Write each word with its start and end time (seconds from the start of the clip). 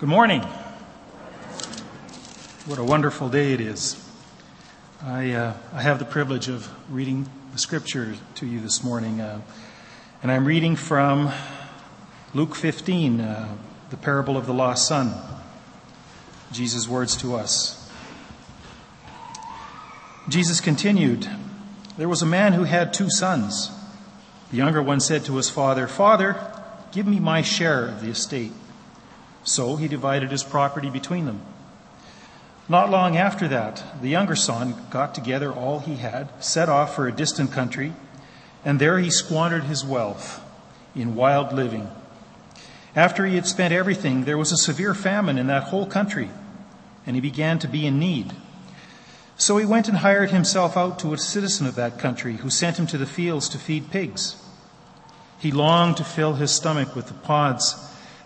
Good 0.00 0.08
morning. 0.08 0.40
What 2.64 2.78
a 2.78 2.82
wonderful 2.82 3.28
day 3.28 3.52
it 3.52 3.60
is. 3.60 4.02
I, 5.04 5.32
uh, 5.32 5.52
I 5.74 5.82
have 5.82 5.98
the 5.98 6.06
privilege 6.06 6.48
of 6.48 6.70
reading 6.90 7.28
the 7.52 7.58
scripture 7.58 8.14
to 8.36 8.46
you 8.46 8.60
this 8.60 8.82
morning, 8.82 9.20
uh, 9.20 9.42
and 10.22 10.32
I'm 10.32 10.46
reading 10.46 10.74
from 10.74 11.30
Luke 12.32 12.54
15, 12.54 13.20
uh, 13.20 13.56
the 13.90 13.98
parable 13.98 14.38
of 14.38 14.46
the 14.46 14.54
lost 14.54 14.88
son. 14.88 15.12
Jesus' 16.50 16.88
words 16.88 17.14
to 17.18 17.34
us. 17.34 17.86
Jesus 20.30 20.62
continued 20.62 21.28
There 21.98 22.08
was 22.08 22.22
a 22.22 22.26
man 22.26 22.54
who 22.54 22.64
had 22.64 22.94
two 22.94 23.10
sons. 23.10 23.70
The 24.50 24.56
younger 24.56 24.82
one 24.82 25.00
said 25.00 25.26
to 25.26 25.36
his 25.36 25.50
father, 25.50 25.86
Father, 25.86 26.40
give 26.90 27.06
me 27.06 27.20
my 27.20 27.42
share 27.42 27.84
of 27.84 28.00
the 28.00 28.08
estate. 28.08 28.52
So 29.44 29.76
he 29.76 29.88
divided 29.88 30.30
his 30.30 30.44
property 30.44 30.90
between 30.90 31.26
them. 31.26 31.40
Not 32.68 32.90
long 32.90 33.16
after 33.16 33.48
that, 33.48 33.82
the 34.00 34.08
younger 34.08 34.36
son 34.36 34.76
got 34.90 35.14
together 35.14 35.52
all 35.52 35.80
he 35.80 35.96
had, 35.96 36.28
set 36.42 36.68
off 36.68 36.94
for 36.94 37.08
a 37.08 37.12
distant 37.12 37.50
country, 37.50 37.94
and 38.64 38.78
there 38.78 38.98
he 38.98 39.10
squandered 39.10 39.64
his 39.64 39.84
wealth 39.84 40.40
in 40.94 41.16
wild 41.16 41.52
living. 41.52 41.90
After 42.94 43.26
he 43.26 43.34
had 43.34 43.46
spent 43.46 43.74
everything, 43.74 44.24
there 44.24 44.38
was 44.38 44.52
a 44.52 44.56
severe 44.56 44.94
famine 44.94 45.38
in 45.38 45.48
that 45.48 45.64
whole 45.64 45.86
country, 45.86 46.30
and 47.06 47.16
he 47.16 47.20
began 47.20 47.58
to 47.60 47.68
be 47.68 47.86
in 47.86 47.98
need. 47.98 48.32
So 49.36 49.56
he 49.56 49.66
went 49.66 49.88
and 49.88 49.98
hired 49.98 50.30
himself 50.30 50.76
out 50.76 50.98
to 51.00 51.12
a 51.12 51.18
citizen 51.18 51.66
of 51.66 51.74
that 51.76 51.98
country, 51.98 52.36
who 52.36 52.50
sent 52.50 52.78
him 52.78 52.86
to 52.88 52.98
the 52.98 53.06
fields 53.06 53.48
to 53.48 53.58
feed 53.58 53.90
pigs. 53.90 54.36
He 55.38 55.50
longed 55.50 55.96
to 55.96 56.04
fill 56.04 56.34
his 56.34 56.52
stomach 56.52 56.94
with 56.94 57.08
the 57.08 57.14
pods 57.14 57.89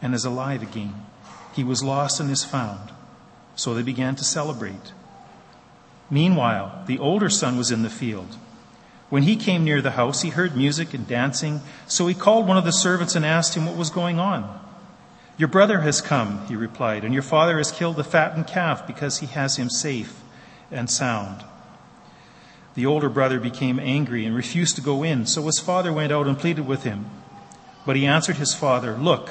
and 0.00 0.14
is 0.14 0.24
alive 0.24 0.62
again. 0.62 0.94
He 1.54 1.64
was 1.64 1.82
lost 1.82 2.20
and 2.20 2.30
is 2.30 2.44
found. 2.44 2.90
So 3.54 3.74
they 3.74 3.82
began 3.82 4.16
to 4.16 4.24
celebrate. 4.24 4.92
Meanwhile, 6.10 6.84
the 6.86 6.98
older 6.98 7.30
son 7.30 7.56
was 7.56 7.70
in 7.70 7.82
the 7.82 7.90
field. 7.90 8.36
When 9.08 9.22
he 9.22 9.36
came 9.36 9.64
near 9.64 9.80
the 9.80 9.92
house, 9.92 10.22
he 10.22 10.30
heard 10.30 10.56
music 10.56 10.92
and 10.92 11.06
dancing, 11.06 11.60
so 11.86 12.06
he 12.06 12.14
called 12.14 12.46
one 12.46 12.56
of 12.56 12.64
the 12.64 12.72
servants 12.72 13.14
and 13.14 13.24
asked 13.24 13.54
him 13.54 13.66
what 13.66 13.76
was 13.76 13.90
going 13.90 14.18
on. 14.18 14.60
Your 15.38 15.48
brother 15.48 15.80
has 15.80 16.00
come, 16.00 16.46
he 16.46 16.56
replied, 16.56 17.04
and 17.04 17.12
your 17.12 17.22
father 17.22 17.58
has 17.58 17.70
killed 17.70 17.96
the 17.96 18.04
fattened 18.04 18.46
calf 18.46 18.86
because 18.86 19.18
he 19.18 19.26
has 19.26 19.56
him 19.56 19.70
safe 19.70 20.22
and 20.70 20.90
sound. 20.90 21.44
The 22.74 22.86
older 22.86 23.08
brother 23.08 23.38
became 23.38 23.78
angry 23.78 24.26
and 24.26 24.34
refused 24.34 24.76
to 24.76 24.82
go 24.82 25.02
in, 25.02 25.26
so 25.26 25.42
his 25.42 25.58
father 25.58 25.92
went 25.92 26.12
out 26.12 26.26
and 26.26 26.38
pleaded 26.38 26.66
with 26.66 26.84
him. 26.84 27.06
But 27.86 27.96
he 27.96 28.06
answered 28.06 28.36
his 28.36 28.54
father, 28.54 28.96
Look, 28.96 29.30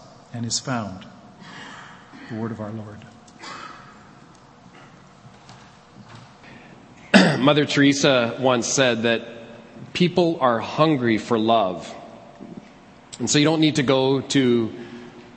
and 0.33 0.45
is 0.45 0.59
found. 0.59 1.05
The 2.29 2.35
word 2.35 2.51
of 2.51 2.61
our 2.61 2.71
Lord. 2.71 2.99
Mother 7.39 7.65
Teresa 7.65 8.37
once 8.39 8.67
said 8.67 9.03
that 9.03 9.27
people 9.93 10.37
are 10.39 10.59
hungry 10.59 11.17
for 11.17 11.37
love. 11.37 11.93
And 13.19 13.29
so 13.29 13.37
you 13.37 13.45
don't 13.45 13.59
need 13.59 13.75
to 13.75 13.83
go 13.83 14.21
to 14.21 14.73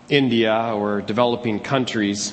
India 0.09 0.73
or 0.75 1.01
developing 1.01 1.61
countries. 1.61 2.33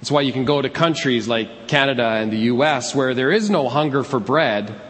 That's 0.00 0.10
why 0.10 0.22
you 0.22 0.32
can 0.32 0.44
go 0.44 0.60
to 0.60 0.68
countries 0.68 1.28
like 1.28 1.68
Canada 1.68 2.06
and 2.06 2.32
the 2.32 2.52
US 2.52 2.94
where 2.94 3.14
there 3.14 3.30
is 3.30 3.50
no 3.50 3.68
hunger 3.68 4.02
for 4.02 4.20
bread 4.20 4.80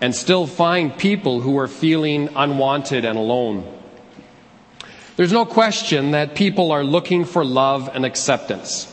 and 0.00 0.14
still 0.14 0.46
find 0.46 0.96
people 0.96 1.40
who 1.40 1.58
are 1.58 1.68
feeling 1.68 2.28
unwanted 2.36 3.04
and 3.04 3.18
alone. 3.18 3.77
There's 5.18 5.32
no 5.32 5.44
question 5.44 6.12
that 6.12 6.36
people 6.36 6.70
are 6.70 6.84
looking 6.84 7.24
for 7.24 7.44
love 7.44 7.90
and 7.92 8.06
acceptance. 8.06 8.86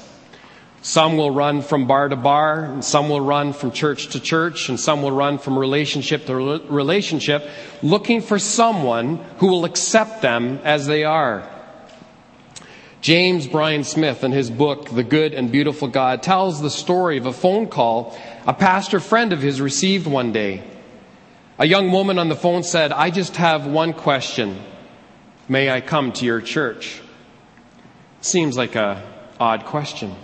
Some 0.82 1.18
will 1.18 1.30
run 1.30 1.62
from 1.62 1.86
bar 1.86 2.10
to 2.10 2.16
bar, 2.16 2.64
and 2.66 2.84
some 2.84 3.10
will 3.10 3.22
run 3.22 3.54
from 3.54 3.72
church 3.72 4.08
to 4.08 4.20
church, 4.20 4.68
and 4.68 4.80
some 4.80 5.04
will 5.04 5.12
run 5.12 5.38
from 5.38 5.56
relationship 5.56 6.26
to 6.26 6.36
relationship, 6.36 7.48
looking 7.84 8.22
for 8.22 8.40
someone 8.40 9.18
who 9.38 9.50
will 9.50 9.66
accept 9.66 10.24
them 10.24 10.60
as 10.64 10.88
they 10.88 11.04
are. 11.04 11.48
James 13.02 13.46
Bryan 13.46 13.84
Smith, 13.84 14.24
in 14.24 14.32
his 14.32 14.50
book, 14.50 14.90
The 14.90 15.04
Good 15.04 15.36
and 15.36 15.52
Beautiful 15.52 15.90
God, 15.90 16.24
tells 16.24 16.60
the 16.60 16.72
story 16.72 17.20
of 17.20 17.28
a 17.28 17.34
phone 17.34 17.68
call 17.68 18.18
a 18.48 18.54
pastor 18.56 19.00
friend 19.00 19.32
of 19.32 19.44
his 19.44 19.62
received 19.62 20.08
one 20.08 20.32
day. 20.32 20.64
A 21.60 21.68
young 21.68 21.92
woman 21.92 22.18
on 22.18 22.30
the 22.30 22.36
phone 22.36 22.64
said, 22.64 22.92
I 22.92 23.12
just 23.12 23.36
have 23.36 23.68
one 23.68 23.94
question. 23.94 24.60
May 25.48 25.70
I 25.70 25.80
come 25.80 26.12
to 26.14 26.26
your 26.26 26.42
church? 26.42 27.02
Seems 28.22 28.58
like 28.58 28.76
a 28.76 29.04
odd 29.40 29.66
question. 29.66 30.16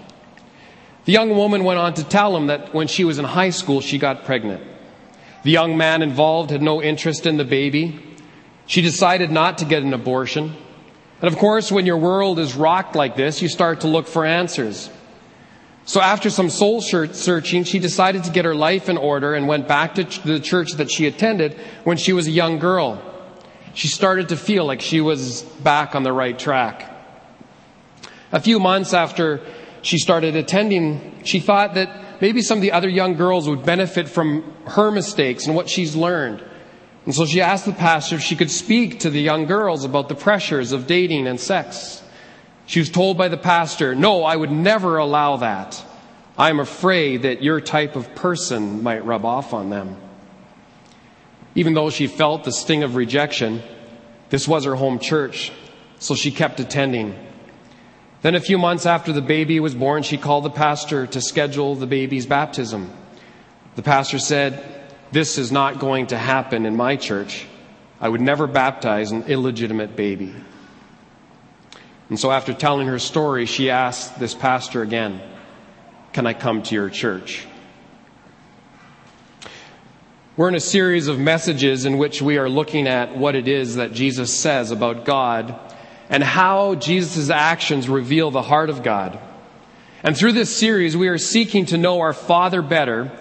The 1.06 1.12
young 1.12 1.36
woman 1.36 1.64
went 1.64 1.80
on 1.80 1.94
to 1.96 2.04
tell 2.04 2.36
him 2.36 2.48
that 2.48 2.74
when 2.74 2.88
she 2.88 3.04
was 3.04 3.20
in 3.20 3.26
high 3.26 3.52
school, 3.52 3.82
she 3.82 4.00
got 4.00 4.26
pregnant. 4.26 4.64
The 5.44 5.52
young 5.52 5.78
man 5.78 6.02
involved 6.02 6.50
had 6.50 6.64
no 6.64 6.82
interest 6.82 7.28
in 7.28 7.38
the 7.38 7.46
baby. 7.46 8.00
She 8.66 8.82
decided 8.82 9.32
not 9.32 9.59
to 9.59 9.66
get 9.66 9.84
an 9.84 9.94
abortion. 9.94 10.56
And 11.22 11.32
of 11.32 11.38
course, 11.38 11.72
when 11.72 11.86
your 11.86 11.98
world 11.98 12.40
is 12.40 12.56
rocked 12.56 12.96
like 12.96 13.16
this, 13.16 13.44
you 13.44 13.48
start 13.48 13.82
to 13.82 13.88
look 13.88 14.08
for 14.08 14.26
answers. 14.26 14.90
So 15.86 16.02
after 16.02 16.32
some 16.32 16.50
soul 16.50 16.82
searching, 16.82 17.64
she 17.64 17.78
decided 17.78 18.24
to 18.24 18.32
get 18.32 18.46
her 18.46 18.56
life 18.56 18.90
in 18.90 18.97
order 18.97 19.35
and 19.35 19.47
went 19.47 19.67
back 19.67 19.96
to 19.96 20.03
the 20.26 20.40
church 20.40 20.74
that 20.74 20.90
she 20.90 21.06
attended 21.06 21.59
when 21.84 21.97
she 21.97 22.14
was 22.14 22.26
a 22.26 22.32
young 22.32 22.58
girl 22.58 23.10
she 23.73 23.88
started 23.88 24.29
to 24.29 24.38
feel 24.38 24.66
like 24.66 24.82
she 24.82 25.02
was 25.02 25.41
back 25.41 25.96
on 25.96 26.03
the 26.03 26.14
right 26.14 26.38
track. 26.38 26.88
A 28.32 28.40
few 28.40 28.59
months 28.59 28.94
after 28.94 29.41
she 29.82 29.97
started 29.97 30.35
attending, 30.35 31.23
she 31.23 31.40
thought 31.40 31.73
that 31.76 32.22
maybe 32.22 32.41
some 32.41 32.58
of 32.58 32.62
the 32.62 32.72
other 32.72 32.90
young 32.90 33.16
girls 33.16 33.50
would 33.50 33.66
benefit 33.66 34.08
from 34.08 34.44
her 34.68 34.91
mistakes 34.91 35.47
and 35.47 35.56
what 35.56 35.70
she's 35.70 35.96
learned. 35.96 36.44
And 37.06 37.16
so 37.16 37.26
she 37.26 37.41
asked 37.41 37.66
the 37.66 37.73
pastor 37.73 38.16
if 38.16 38.22
she 38.22 38.35
could 38.35 38.52
speak 38.52 39.00
to 39.00 39.09
the 39.09 39.22
young 39.22 39.46
girls 39.46 39.85
about 39.85 40.08
the 40.08 40.16
pressures 40.16 40.72
of 40.72 40.85
dating 40.88 41.28
and 41.28 41.40
sex. 41.40 42.02
She 42.67 42.79
was 42.79 42.90
told 42.90 43.17
by 43.17 43.28
the 43.28 43.38
pastor, 43.38 43.96
No, 43.96 44.24
I 44.24 44.35
would 44.35 44.52
never 44.52 44.97
allow 44.97 45.38
that. 45.38 45.84
I'm 46.38 46.59
afraid 46.59 47.24
that 47.24 47.44
your 47.44 47.59
type 47.59 47.96
of 47.96 48.16
person 48.16 48.84
might 48.84 49.03
rub 49.03 49.26
off 49.26 49.53
on 49.53 49.70
them. 49.70 49.97
Even 51.56 51.74
though 51.74 51.90
she 51.90 52.08
felt 52.08 52.44
the 52.44 52.52
sting 52.52 52.84
of 52.84 52.96
rejection, 52.96 53.62
this 54.30 54.48
was 54.48 54.64
her 54.66 54.76
home 54.76 55.00
church, 55.00 55.52
so 56.00 56.16
she 56.16 56.32
kept 56.32 56.59
attending. 56.59 57.16
Then, 58.22 58.36
a 58.36 58.40
few 58.40 58.58
months 58.58 58.86
after 58.86 59.12
the 59.12 59.22
baby 59.22 59.59
was 59.59 59.76
born, 59.76 60.03
she 60.03 60.18
called 60.18 60.46
the 60.46 60.52
pastor 60.52 61.08
to 61.08 61.22
schedule 61.22 61.76
the 61.76 61.88
baby's 61.88 62.26
baptism. 62.26 62.92
The 63.76 63.82
pastor 63.82 64.20
said, 64.20 64.64
This 65.12 65.38
is 65.38 65.52
not 65.52 65.80
going 65.80 66.08
to 66.08 66.18
happen 66.18 66.66
in 66.66 66.76
my 66.76 66.96
church. 66.96 67.46
I 68.00 68.08
would 68.08 68.22
never 68.22 68.48
baptize 68.48 69.12
an 69.12 69.24
illegitimate 69.24 69.96
baby. 69.96 70.34
And 72.09 72.20
so, 72.20 72.32
after 72.32 72.53
telling 72.53 72.88
her 72.88 73.00
story, 73.00 73.46
she 73.46 73.70
asked 73.70 74.20
this 74.20 74.36
pastor 74.36 74.82
again, 74.82 75.22
Can 76.14 76.28
I 76.28 76.34
come 76.34 76.62
to 76.64 76.76
your 76.76 76.90
church? 76.90 77.48
We're 80.41 80.49
in 80.49 80.55
a 80.55 80.59
series 80.59 81.08
of 81.08 81.20
messages 81.20 81.85
in 81.85 81.99
which 81.99 82.20
we 82.20 82.40
are 82.40 82.49
looking 82.49 82.88
at 82.88 83.16
what 83.16 83.35
it 83.35 83.47
is 83.47 83.76
that 83.76 83.93
Jesus 83.93 84.35
says 84.35 84.72
about 84.72 85.05
God 85.05 85.53
and 86.09 86.23
how 86.23 86.73
Jesus' 86.73 87.29
actions 87.29 87.88
reveal 87.88 88.32
the 88.32 88.41
heart 88.41 88.72
of 88.72 88.82
God. 88.82 89.20
And 90.02 90.17
through 90.17 90.32
this 90.32 90.58
series, 90.58 90.97
we 90.97 91.09
are 91.09 91.20
seeking 91.20 91.67
to 91.67 91.78
know 91.78 91.99
our 91.99 92.11
Father 92.11 92.64
better 92.64 93.11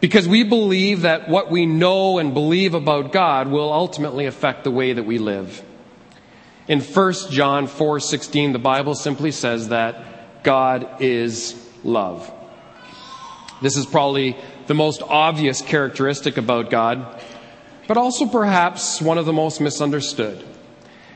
because 0.00 0.26
we 0.26 0.42
believe 0.42 1.02
that 1.02 1.28
what 1.28 1.48
we 1.48 1.64
know 1.64 2.18
and 2.18 2.34
believe 2.34 2.74
about 2.74 3.12
God 3.12 3.46
will 3.46 3.72
ultimately 3.72 4.26
affect 4.26 4.64
the 4.64 4.72
way 4.72 4.94
that 4.94 5.04
we 5.04 5.18
live. 5.18 5.62
In 6.66 6.80
1 6.80 7.30
John 7.30 7.68
4:16, 7.68 8.52
the 8.52 8.58
Bible 8.58 8.96
simply 8.96 9.30
says 9.30 9.68
that 9.68 10.42
God 10.42 11.00
is 11.00 11.54
love. 11.84 12.28
This 13.62 13.76
is 13.76 13.86
probably 13.86 14.36
the 14.66 14.74
most 14.74 15.02
obvious 15.02 15.60
characteristic 15.62 16.36
about 16.36 16.70
God, 16.70 17.22
but 17.86 17.96
also 17.96 18.26
perhaps 18.26 19.00
one 19.00 19.18
of 19.18 19.26
the 19.26 19.32
most 19.32 19.60
misunderstood. 19.60 20.42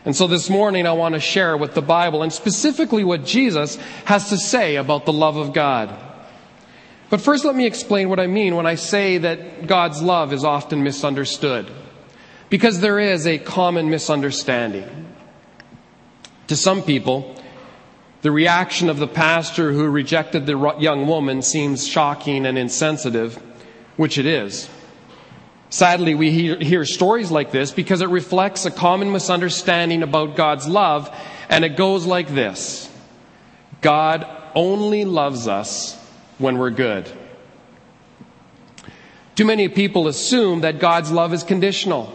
And 0.05 0.15
so 0.15 0.27
this 0.27 0.49
morning 0.49 0.87
I 0.87 0.93
want 0.93 1.15
to 1.15 1.21
share 1.21 1.57
with 1.57 1.75
the 1.75 1.83
Bible 1.83 2.23
and 2.23 2.33
specifically 2.33 3.05
what 3.05 3.25
Jesus 3.25 3.77
has 4.05 4.31
to 4.31 4.39
say 4.39 4.77
about 4.77 5.05
the 5.05 5.13
love 5.13 5.37
of 5.37 5.53
God. 5.53 5.95
But 7.11 7.21
first 7.21 7.45
let 7.45 7.55
me 7.55 7.67
explain 7.67 8.09
what 8.09 8.21
I 8.21 8.27
mean 8.27 8.55
when 8.55 8.67
I 8.67 8.75
say 8.75 9.19
that 9.19 9.67
God's 9.67 10.03
love 10.03 10.33
is 10.33 10.45
often 10.45 10.83
misunderstood. 10.83 11.71
Because 12.51 12.81
there 12.81 12.99
is 12.99 13.27
a 13.27 13.39
common 13.39 13.91
misunderstanding. 13.91 15.07
To 16.49 16.57
some 16.57 16.83
people, 16.83 17.37
the 18.23 18.31
reaction 18.33 18.89
of 18.89 18.99
the 18.99 19.07
pastor 19.07 19.73
who 19.73 19.89
rejected 19.89 20.47
the 20.47 20.75
young 20.79 21.07
woman 21.07 21.43
seems 21.43 21.87
shocking 21.87 22.47
and 22.47 22.59
insensitive, 22.59 23.37
which 23.97 24.19
it 24.19 24.27
is. 24.27 24.69
Sadly, 25.71 26.15
we 26.15 26.31
hear, 26.31 26.85
stories 26.85 27.31
like 27.31 27.53
this 27.53 27.71
because 27.71 28.01
it 28.01 28.09
reflects 28.09 28.65
a 28.65 28.71
common 28.71 29.13
misunderstanding 29.13 30.03
about 30.03 30.35
God's 30.35 30.67
love, 30.67 31.15
and 31.49 31.65
it 31.65 31.77
goes 31.77 32.07
like 32.07 32.29
this 32.29 32.91
God 33.81 34.27
only 34.55 35.05
loves 35.05 35.47
us 35.47 35.95
when 36.39 36.59
we're 36.59 36.71
good. 36.71 37.11
Too 39.35 39.45
many 39.45 39.69
people 39.69 40.09
assume 40.09 40.63
that 40.63 40.81
God's 40.81 41.13
love 41.13 41.33
is 41.33 41.45
conditional. 41.45 42.13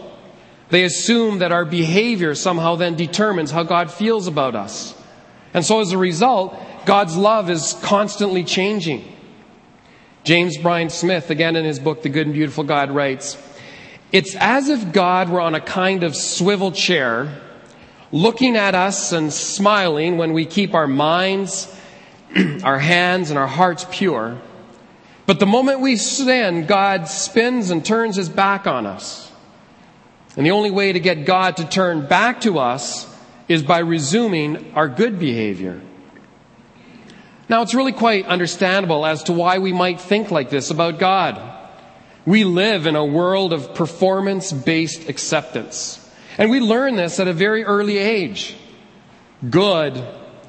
They 0.68 0.84
assume 0.84 1.38
that 1.38 1.52
our 1.52 1.64
behavior 1.64 2.34
somehow 2.34 2.74
then 2.76 2.96
determines 2.96 3.50
how 3.50 3.62
God 3.62 3.90
feels 3.90 4.26
about 4.26 4.54
us. 4.54 4.94
And 5.54 5.64
so 5.64 5.80
as 5.80 5.92
a 5.92 5.98
result, 5.98 6.54
God's 6.84 7.16
love 7.16 7.48
is 7.48 7.74
constantly 7.80 8.42
changing. 8.42 9.10
James 10.24 10.58
Bryan 10.58 10.90
Smith, 10.90 11.30
again 11.30 11.54
in 11.54 11.64
his 11.64 11.78
book, 11.78 12.02
The 12.02 12.08
Good 12.08 12.26
and 12.26 12.34
Beautiful 12.34 12.64
God, 12.64 12.90
writes, 12.90 13.38
It's 14.10 14.34
as 14.34 14.68
if 14.68 14.92
God 14.92 15.28
were 15.28 15.40
on 15.40 15.54
a 15.54 15.60
kind 15.60 16.02
of 16.02 16.16
swivel 16.16 16.72
chair, 16.72 17.40
looking 18.10 18.56
at 18.56 18.74
us 18.74 19.12
and 19.12 19.32
smiling 19.32 20.18
when 20.18 20.32
we 20.32 20.44
keep 20.44 20.74
our 20.74 20.88
minds, 20.88 21.72
our 22.64 22.78
hands, 22.78 23.30
and 23.30 23.38
our 23.38 23.46
hearts 23.46 23.86
pure. 23.90 24.40
But 25.26 25.40
the 25.40 25.46
moment 25.46 25.80
we 25.80 25.96
sin, 25.96 26.66
God 26.66 27.06
spins 27.06 27.70
and 27.70 27.84
turns 27.84 28.16
his 28.16 28.28
back 28.28 28.66
on 28.66 28.86
us. 28.86 29.30
And 30.36 30.44
the 30.44 30.50
only 30.50 30.70
way 30.70 30.92
to 30.92 31.00
get 31.00 31.26
God 31.26 31.58
to 31.58 31.68
turn 31.68 32.06
back 32.06 32.40
to 32.42 32.58
us 32.58 33.13
is 33.48 33.62
by 33.62 33.78
resuming 33.80 34.72
our 34.74 34.88
good 34.88 35.18
behavior. 35.18 35.80
Now, 37.48 37.62
it's 37.62 37.74
really 37.74 37.92
quite 37.92 38.26
understandable 38.26 39.04
as 39.04 39.24
to 39.24 39.32
why 39.32 39.58
we 39.58 39.72
might 39.72 40.00
think 40.00 40.30
like 40.30 40.48
this 40.48 40.70
about 40.70 40.98
God. 40.98 41.40
We 42.26 42.44
live 42.44 42.86
in 42.86 42.96
a 42.96 43.04
world 43.04 43.52
of 43.52 43.74
performance 43.74 44.50
based 44.50 45.08
acceptance. 45.10 46.00
And 46.38 46.50
we 46.50 46.60
learn 46.60 46.96
this 46.96 47.20
at 47.20 47.28
a 47.28 47.34
very 47.34 47.64
early 47.64 47.98
age. 47.98 48.56
Good 49.48 50.02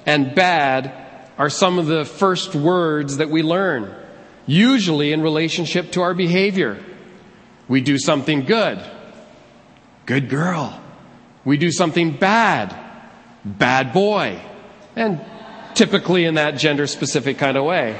and 0.05 0.33
bad 0.33 0.93
are 1.37 1.49
some 1.49 1.79
of 1.79 1.87
the 1.87 2.05
first 2.05 2.55
words 2.55 3.17
that 3.17 3.29
we 3.29 3.43
learn, 3.43 3.93
usually 4.45 5.11
in 5.11 5.21
relationship 5.21 5.91
to 5.91 6.01
our 6.01 6.13
behavior. 6.13 6.81
We 7.67 7.81
do 7.81 7.97
something 7.97 8.45
good. 8.45 8.81
Good 10.05 10.29
girl. 10.29 10.79
We 11.43 11.57
do 11.57 11.71
something 11.71 12.15
bad. 12.15 12.84
Bad 13.45 13.93
boy. 13.93 14.41
And 14.95 15.21
typically 15.75 16.25
in 16.25 16.35
that 16.35 16.51
gender 16.51 16.87
specific 16.87 17.37
kind 17.37 17.57
of 17.57 17.63
way. 17.63 17.95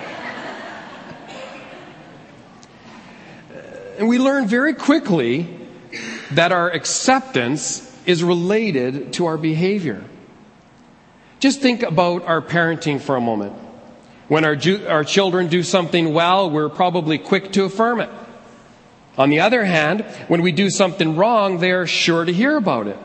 And 4.00 4.09
we 4.09 4.18
learn 4.18 4.47
very 4.47 4.74
quickly 4.74 5.47
that 6.31 6.51
our 6.51 6.69
acceptance 6.69 7.81
is 8.06 8.24
related 8.24 9.13
to 9.13 9.25
our 9.27 9.38
behavior. 9.38 10.03
Just 11.39 11.62
think 11.62 11.83
about 11.83 12.24
our 12.25 12.42
parenting 12.42 13.00
for 13.00 13.15
a 13.15 13.21
moment. 13.21 13.53
When 14.27 14.44
our, 14.44 14.56
ju- 14.56 14.86
our 14.88 15.03
children 15.03 15.47
do 15.47 15.63
something 15.63 16.13
well, 16.13 16.50
we're 16.50 16.69
probably 16.69 17.18
quick 17.18 17.51
to 17.53 17.65
affirm 17.65 18.01
it. 18.01 18.09
On 19.18 19.30
the 19.30 19.39
other 19.39 19.63
hand, 19.63 20.01
when 20.27 20.42
we 20.42 20.51
do 20.51 20.69
something 20.69 21.15
wrong, 21.15 21.59
they 21.59 21.71
are 21.71 21.88
sure 21.88 22.25
to 22.25 22.33
hear 22.33 22.57
about 22.57 22.88
it. 22.88 22.97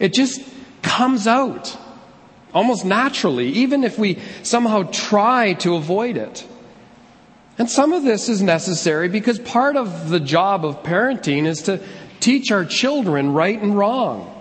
It 0.00 0.12
just 0.12 0.42
comes 0.86 1.26
out 1.26 1.76
almost 2.54 2.86
naturally, 2.86 3.48
even 3.48 3.84
if 3.84 3.98
we 3.98 4.18
somehow 4.42 4.84
try 4.84 5.52
to 5.54 5.74
avoid 5.74 6.16
it. 6.16 6.46
And 7.58 7.68
some 7.68 7.92
of 7.92 8.02
this 8.02 8.28
is 8.28 8.40
necessary 8.40 9.08
because 9.08 9.38
part 9.38 9.76
of 9.76 10.08
the 10.08 10.20
job 10.20 10.64
of 10.64 10.82
parenting 10.82 11.46
is 11.46 11.62
to 11.62 11.82
teach 12.20 12.50
our 12.50 12.64
children 12.64 13.32
right 13.32 13.60
and 13.60 13.76
wrong. 13.76 14.32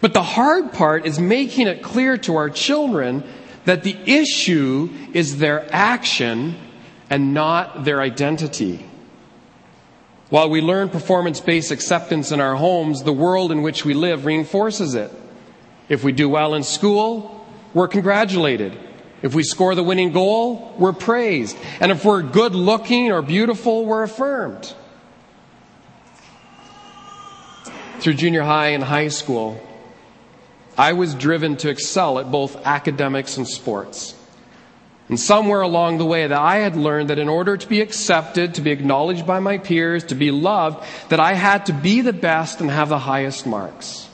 But 0.00 0.14
the 0.14 0.22
hard 0.22 0.72
part 0.72 1.06
is 1.06 1.20
making 1.20 1.68
it 1.68 1.82
clear 1.82 2.16
to 2.18 2.36
our 2.36 2.50
children 2.50 3.22
that 3.64 3.82
the 3.82 3.96
issue 4.06 4.88
is 5.12 5.38
their 5.38 5.66
action 5.72 6.56
and 7.10 7.34
not 7.34 7.84
their 7.84 8.00
identity. 8.00 8.84
While 10.30 10.48
we 10.48 10.60
learn 10.60 10.88
performance 10.88 11.40
based 11.40 11.70
acceptance 11.70 12.32
in 12.32 12.40
our 12.40 12.56
homes, 12.56 13.02
the 13.02 13.12
world 13.12 13.52
in 13.52 13.62
which 13.62 13.84
we 13.84 13.94
live 13.94 14.24
reinforces 14.24 14.94
it. 14.94 15.12
If 15.90 16.04
we 16.04 16.12
do 16.12 16.28
well 16.28 16.54
in 16.54 16.62
school, 16.62 17.44
we're 17.74 17.88
congratulated. 17.88 18.78
If 19.22 19.34
we 19.34 19.42
score 19.42 19.74
the 19.74 19.82
winning 19.82 20.12
goal, 20.12 20.74
we're 20.78 20.92
praised. 20.92 21.58
And 21.80 21.90
if 21.90 22.04
we're 22.04 22.22
good 22.22 22.54
looking 22.54 23.12
or 23.12 23.20
beautiful, 23.22 23.84
we're 23.84 24.04
affirmed. 24.04 24.72
Through 27.98 28.14
junior 28.14 28.42
high 28.42 28.68
and 28.68 28.82
high 28.82 29.08
school, 29.08 29.60
I 30.78 30.92
was 30.94 31.14
driven 31.14 31.56
to 31.58 31.68
excel 31.68 32.20
at 32.20 32.30
both 32.30 32.64
academics 32.64 33.36
and 33.36 33.46
sports. 33.46 34.14
And 35.08 35.18
somewhere 35.18 35.60
along 35.60 35.98
the 35.98 36.06
way 36.06 36.24
that 36.24 36.38
I 36.38 36.58
had 36.58 36.76
learned 36.76 37.10
that 37.10 37.18
in 37.18 37.28
order 37.28 37.56
to 37.56 37.68
be 37.68 37.80
accepted, 37.80 38.54
to 38.54 38.60
be 38.60 38.70
acknowledged 38.70 39.26
by 39.26 39.40
my 39.40 39.58
peers, 39.58 40.04
to 40.04 40.14
be 40.14 40.30
loved, 40.30 40.86
that 41.08 41.18
I 41.18 41.34
had 41.34 41.66
to 41.66 41.72
be 41.72 42.00
the 42.00 42.12
best 42.12 42.60
and 42.60 42.70
have 42.70 42.90
the 42.90 42.98
highest 42.98 43.44
marks. 43.44 44.08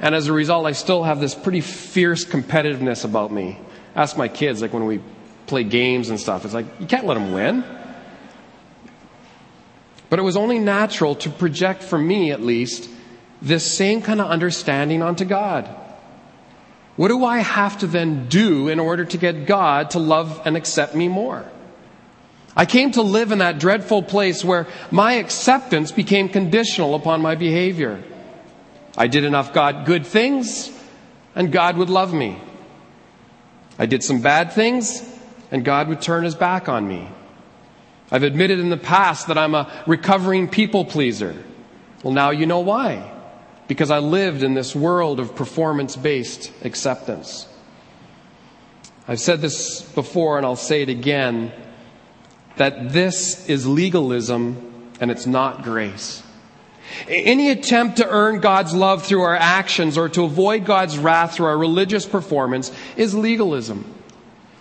And 0.00 0.14
as 0.14 0.26
a 0.28 0.32
result, 0.32 0.66
I 0.66 0.72
still 0.72 1.04
have 1.04 1.20
this 1.20 1.34
pretty 1.34 1.60
fierce 1.60 2.24
competitiveness 2.24 3.04
about 3.04 3.30
me. 3.30 3.58
Ask 3.94 4.16
my 4.16 4.28
kids, 4.28 4.62
like 4.62 4.72
when 4.72 4.86
we 4.86 5.00
play 5.46 5.62
games 5.62 6.08
and 6.08 6.18
stuff, 6.18 6.44
it's 6.44 6.54
like, 6.54 6.66
you 6.80 6.86
can't 6.86 7.06
let 7.06 7.14
them 7.14 7.32
win. 7.32 7.62
But 10.08 10.18
it 10.18 10.22
was 10.22 10.36
only 10.36 10.58
natural 10.58 11.14
to 11.16 11.30
project, 11.30 11.82
for 11.82 11.98
me 11.98 12.32
at 12.32 12.40
least, 12.40 12.88
this 13.42 13.76
same 13.76 14.00
kind 14.00 14.20
of 14.20 14.28
understanding 14.28 15.02
onto 15.02 15.24
God. 15.24 15.68
What 16.96 17.08
do 17.08 17.24
I 17.24 17.38
have 17.38 17.78
to 17.78 17.86
then 17.86 18.28
do 18.28 18.68
in 18.68 18.80
order 18.80 19.04
to 19.04 19.16
get 19.18 19.46
God 19.46 19.90
to 19.90 19.98
love 19.98 20.42
and 20.44 20.56
accept 20.56 20.94
me 20.94 21.08
more? 21.08 21.44
I 22.56 22.66
came 22.66 22.90
to 22.92 23.02
live 23.02 23.32
in 23.32 23.38
that 23.38 23.58
dreadful 23.58 24.02
place 24.02 24.44
where 24.44 24.66
my 24.90 25.14
acceptance 25.14 25.92
became 25.92 26.28
conditional 26.28 26.94
upon 26.94 27.22
my 27.22 27.36
behavior. 27.36 28.02
I 29.00 29.06
did 29.06 29.24
enough 29.24 29.54
God 29.54 29.86
good 29.86 30.06
things, 30.06 30.70
and 31.34 31.50
God 31.50 31.78
would 31.78 31.88
love 31.88 32.12
me. 32.12 32.38
I 33.78 33.86
did 33.86 34.02
some 34.02 34.20
bad 34.20 34.52
things, 34.52 35.02
and 35.50 35.64
God 35.64 35.88
would 35.88 36.02
turn 36.02 36.22
his 36.22 36.34
back 36.34 36.68
on 36.68 36.86
me. 36.86 37.08
I've 38.10 38.24
admitted 38.24 38.58
in 38.58 38.68
the 38.68 38.76
past 38.76 39.28
that 39.28 39.38
I'm 39.38 39.54
a 39.54 39.72
recovering 39.86 40.48
people 40.48 40.84
pleaser. 40.84 41.34
Well, 42.02 42.12
now 42.12 42.28
you 42.28 42.44
know 42.44 42.60
why. 42.60 43.10
Because 43.68 43.90
I 43.90 44.00
lived 44.00 44.42
in 44.42 44.52
this 44.52 44.76
world 44.76 45.18
of 45.18 45.34
performance 45.34 45.96
based 45.96 46.52
acceptance. 46.62 47.48
I've 49.08 49.18
said 49.18 49.40
this 49.40 49.80
before 49.80 50.36
and 50.36 50.44
I'll 50.44 50.56
say 50.56 50.82
it 50.82 50.90
again 50.90 51.52
that 52.56 52.92
this 52.92 53.48
is 53.48 53.66
legalism 53.66 54.92
and 55.00 55.10
it's 55.10 55.26
not 55.26 55.62
grace. 55.62 56.22
Any 57.08 57.50
attempt 57.50 57.98
to 57.98 58.08
earn 58.08 58.40
God's 58.40 58.74
love 58.74 59.04
through 59.04 59.22
our 59.22 59.36
actions 59.36 59.98
or 59.98 60.08
to 60.10 60.24
avoid 60.24 60.64
God's 60.64 60.98
wrath 60.98 61.34
through 61.34 61.46
our 61.46 61.58
religious 61.58 62.06
performance 62.06 62.72
is 62.96 63.14
legalism. 63.14 63.94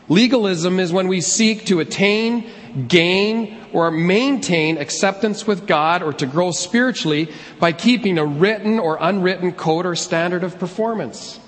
Legalism 0.09 0.79
is 0.79 0.91
when 0.91 1.07
we 1.07 1.21
seek 1.21 1.65
to 1.65 1.79
attain, 1.79 2.49
gain, 2.87 3.57
or 3.71 3.91
maintain 3.91 4.77
acceptance 4.77 5.45
with 5.45 5.67
God 5.67 6.01
or 6.01 6.13
to 6.13 6.25
grow 6.25 6.51
spiritually 6.51 7.31
by 7.59 7.73
keeping 7.73 8.17
a 8.17 8.25
written 8.25 8.79
or 8.79 8.97
unwritten 8.99 9.51
code 9.51 9.85
or 9.85 9.95
standard 9.95 10.43
of 10.43 10.57
performance. 10.57 11.39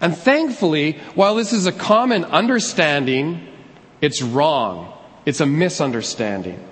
And 0.00 0.14
thankfully, 0.14 0.98
while 1.14 1.34
this 1.36 1.54
is 1.54 1.66
a 1.66 1.72
common 1.72 2.24
understanding, 2.26 3.48
it's 4.02 4.20
wrong. 4.20 4.92
It's 5.24 5.40
a 5.40 5.46
misunderstanding. 5.46 6.62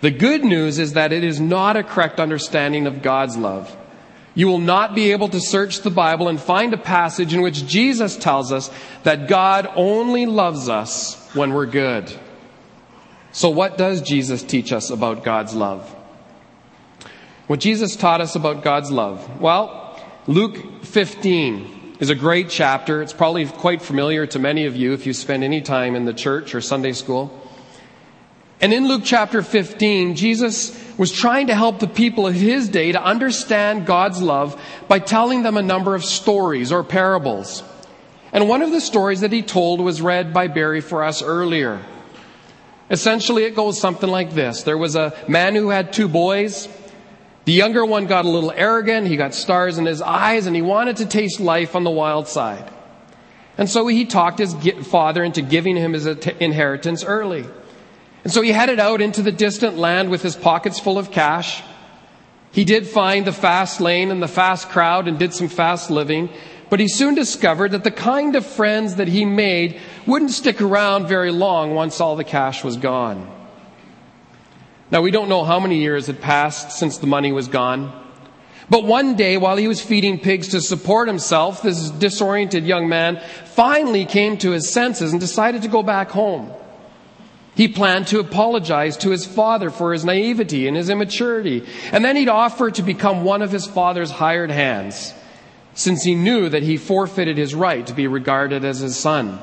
The 0.00 0.10
good 0.10 0.44
news 0.44 0.78
is 0.78 0.92
that 0.92 1.12
it 1.12 1.24
is 1.24 1.40
not 1.40 1.76
a 1.76 1.82
correct 1.82 2.20
understanding 2.20 2.86
of 2.86 3.02
God's 3.02 3.36
love. 3.36 3.76
You 4.34 4.46
will 4.46 4.58
not 4.58 4.94
be 4.94 5.10
able 5.10 5.28
to 5.30 5.40
search 5.40 5.80
the 5.80 5.90
Bible 5.90 6.28
and 6.28 6.40
find 6.40 6.72
a 6.72 6.78
passage 6.78 7.34
in 7.34 7.42
which 7.42 7.66
Jesus 7.66 8.16
tells 8.16 8.52
us 8.52 8.70
that 9.02 9.26
God 9.26 9.68
only 9.74 10.26
loves 10.26 10.68
us 10.68 11.28
when 11.34 11.52
we're 11.52 11.66
good. 11.66 12.12
So, 13.32 13.50
what 13.50 13.76
does 13.76 14.00
Jesus 14.00 14.42
teach 14.44 14.72
us 14.72 14.90
about 14.90 15.24
God's 15.24 15.54
love? 15.54 15.88
What 17.48 17.60
Jesus 17.60 17.96
taught 17.96 18.20
us 18.20 18.36
about 18.36 18.62
God's 18.62 18.92
love? 18.92 19.40
Well, 19.40 20.00
Luke 20.28 20.84
15 20.84 21.96
is 21.98 22.10
a 22.10 22.14
great 22.14 22.48
chapter. 22.48 23.02
It's 23.02 23.12
probably 23.12 23.46
quite 23.46 23.82
familiar 23.82 24.26
to 24.26 24.38
many 24.38 24.66
of 24.66 24.76
you 24.76 24.92
if 24.92 25.06
you 25.06 25.12
spend 25.12 25.42
any 25.42 25.62
time 25.62 25.96
in 25.96 26.04
the 26.04 26.14
church 26.14 26.54
or 26.54 26.60
Sunday 26.60 26.92
school. 26.92 27.47
And 28.60 28.72
in 28.72 28.88
Luke 28.88 29.02
chapter 29.04 29.42
15, 29.42 30.16
Jesus 30.16 30.76
was 30.98 31.12
trying 31.12 31.46
to 31.46 31.54
help 31.54 31.78
the 31.78 31.86
people 31.86 32.26
of 32.26 32.34
his 32.34 32.68
day 32.68 32.90
to 32.90 33.02
understand 33.02 33.86
God's 33.86 34.20
love 34.20 34.60
by 34.88 34.98
telling 34.98 35.42
them 35.42 35.56
a 35.56 35.62
number 35.62 35.94
of 35.94 36.04
stories 36.04 36.72
or 36.72 36.82
parables. 36.82 37.62
And 38.32 38.48
one 38.48 38.62
of 38.62 38.72
the 38.72 38.80
stories 38.80 39.20
that 39.20 39.32
he 39.32 39.42
told 39.42 39.80
was 39.80 40.02
read 40.02 40.34
by 40.34 40.48
Barry 40.48 40.80
for 40.80 41.04
us 41.04 41.22
earlier. 41.22 41.80
Essentially, 42.90 43.44
it 43.44 43.54
goes 43.54 43.80
something 43.80 44.08
like 44.08 44.32
this. 44.32 44.64
There 44.64 44.78
was 44.78 44.96
a 44.96 45.14
man 45.28 45.54
who 45.54 45.68
had 45.68 45.92
two 45.92 46.08
boys. 46.08 46.68
The 47.44 47.52
younger 47.52 47.84
one 47.84 48.06
got 48.06 48.24
a 48.24 48.28
little 48.28 48.50
arrogant. 48.50 49.06
He 49.06 49.16
got 49.16 49.34
stars 49.34 49.78
in 49.78 49.86
his 49.86 50.02
eyes 50.02 50.46
and 50.46 50.56
he 50.56 50.62
wanted 50.62 50.96
to 50.96 51.06
taste 51.06 51.38
life 51.38 51.76
on 51.76 51.84
the 51.84 51.90
wild 51.90 52.26
side. 52.26 52.70
And 53.56 53.68
so 53.68 53.86
he 53.86 54.04
talked 54.04 54.38
his 54.38 54.54
father 54.86 55.22
into 55.22 55.42
giving 55.42 55.76
him 55.76 55.92
his 55.92 56.06
inheritance 56.06 57.04
early. 57.04 57.46
And 58.24 58.32
so 58.32 58.42
he 58.42 58.50
headed 58.50 58.80
out 58.80 59.00
into 59.00 59.22
the 59.22 59.32
distant 59.32 59.78
land 59.78 60.10
with 60.10 60.22
his 60.22 60.36
pockets 60.36 60.80
full 60.80 60.98
of 60.98 61.10
cash. 61.10 61.62
He 62.50 62.64
did 62.64 62.86
find 62.86 63.26
the 63.26 63.32
fast 63.32 63.80
lane 63.80 64.10
and 64.10 64.22
the 64.22 64.28
fast 64.28 64.68
crowd 64.68 65.06
and 65.06 65.18
did 65.18 65.34
some 65.34 65.48
fast 65.48 65.90
living, 65.90 66.30
but 66.70 66.80
he 66.80 66.88
soon 66.88 67.14
discovered 67.14 67.72
that 67.72 67.84
the 67.84 67.90
kind 67.90 68.36
of 68.36 68.44
friends 68.44 68.96
that 68.96 69.08
he 69.08 69.24
made 69.24 69.80
wouldn't 70.06 70.30
stick 70.30 70.60
around 70.60 71.06
very 71.06 71.30
long 71.30 71.74
once 71.74 72.00
all 72.00 72.16
the 72.16 72.24
cash 72.24 72.64
was 72.64 72.76
gone. 72.76 73.34
Now 74.90 75.02
we 75.02 75.10
don't 75.10 75.28
know 75.28 75.44
how 75.44 75.60
many 75.60 75.78
years 75.78 76.06
had 76.06 76.20
passed 76.20 76.72
since 76.72 76.98
the 76.98 77.06
money 77.06 77.32
was 77.32 77.48
gone. 77.48 77.92
But 78.70 78.84
one 78.84 79.16
day, 79.16 79.38
while 79.38 79.56
he 79.56 79.68
was 79.68 79.80
feeding 79.80 80.18
pigs 80.18 80.48
to 80.48 80.60
support 80.60 81.08
himself, 81.08 81.62
this 81.62 81.88
disoriented 81.90 82.66
young 82.66 82.88
man 82.88 83.22
finally 83.46 84.04
came 84.04 84.36
to 84.38 84.50
his 84.50 84.70
senses 84.70 85.12
and 85.12 85.20
decided 85.20 85.62
to 85.62 85.68
go 85.68 85.82
back 85.82 86.10
home. 86.10 86.52
He 87.54 87.68
planned 87.68 88.06
to 88.08 88.20
apologize 88.20 88.96
to 88.98 89.10
his 89.10 89.26
father 89.26 89.70
for 89.70 89.92
his 89.92 90.04
naivety 90.04 90.68
and 90.68 90.76
his 90.76 90.90
immaturity. 90.90 91.64
And 91.92 92.04
then 92.04 92.14
he'd 92.14 92.28
offer 92.28 92.70
to 92.70 92.82
become 92.82 93.24
one 93.24 93.42
of 93.42 93.50
his 93.50 93.66
father's 93.66 94.12
hired 94.12 94.50
hands, 94.50 95.12
since 95.74 96.04
he 96.04 96.14
knew 96.14 96.48
that 96.48 96.62
he 96.62 96.76
forfeited 96.76 97.36
his 97.36 97.54
right 97.54 97.86
to 97.86 97.94
be 97.94 98.06
regarded 98.06 98.64
as 98.64 98.78
his 98.78 98.96
son. 98.96 99.40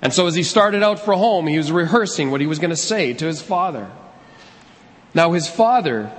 And 0.00 0.12
so 0.12 0.26
as 0.26 0.34
he 0.34 0.42
started 0.42 0.82
out 0.82 0.98
for 1.00 1.14
home, 1.14 1.46
he 1.46 1.58
was 1.58 1.70
rehearsing 1.72 2.30
what 2.30 2.40
he 2.40 2.46
was 2.46 2.58
going 2.58 2.70
to 2.70 2.76
say 2.76 3.12
to 3.14 3.26
his 3.26 3.40
father. 3.42 3.90
Now 5.14 5.32
his 5.32 5.48
father, 5.48 6.12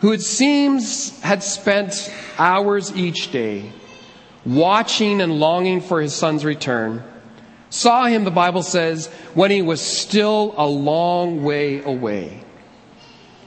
who 0.00 0.12
it 0.12 0.22
seems 0.22 1.18
had 1.20 1.42
spent 1.42 2.12
hours 2.38 2.94
each 2.96 3.30
day 3.30 3.72
watching 4.44 5.20
and 5.20 5.38
longing 5.40 5.80
for 5.80 6.00
his 6.00 6.14
son's 6.14 6.44
return, 6.44 7.02
saw 7.76 8.06
him, 8.06 8.24
the 8.24 8.30
Bible 8.30 8.62
says, 8.62 9.06
when 9.34 9.50
he 9.50 9.62
was 9.62 9.80
still 9.80 10.54
a 10.56 10.66
long 10.66 11.44
way 11.44 11.82
away. 11.82 12.42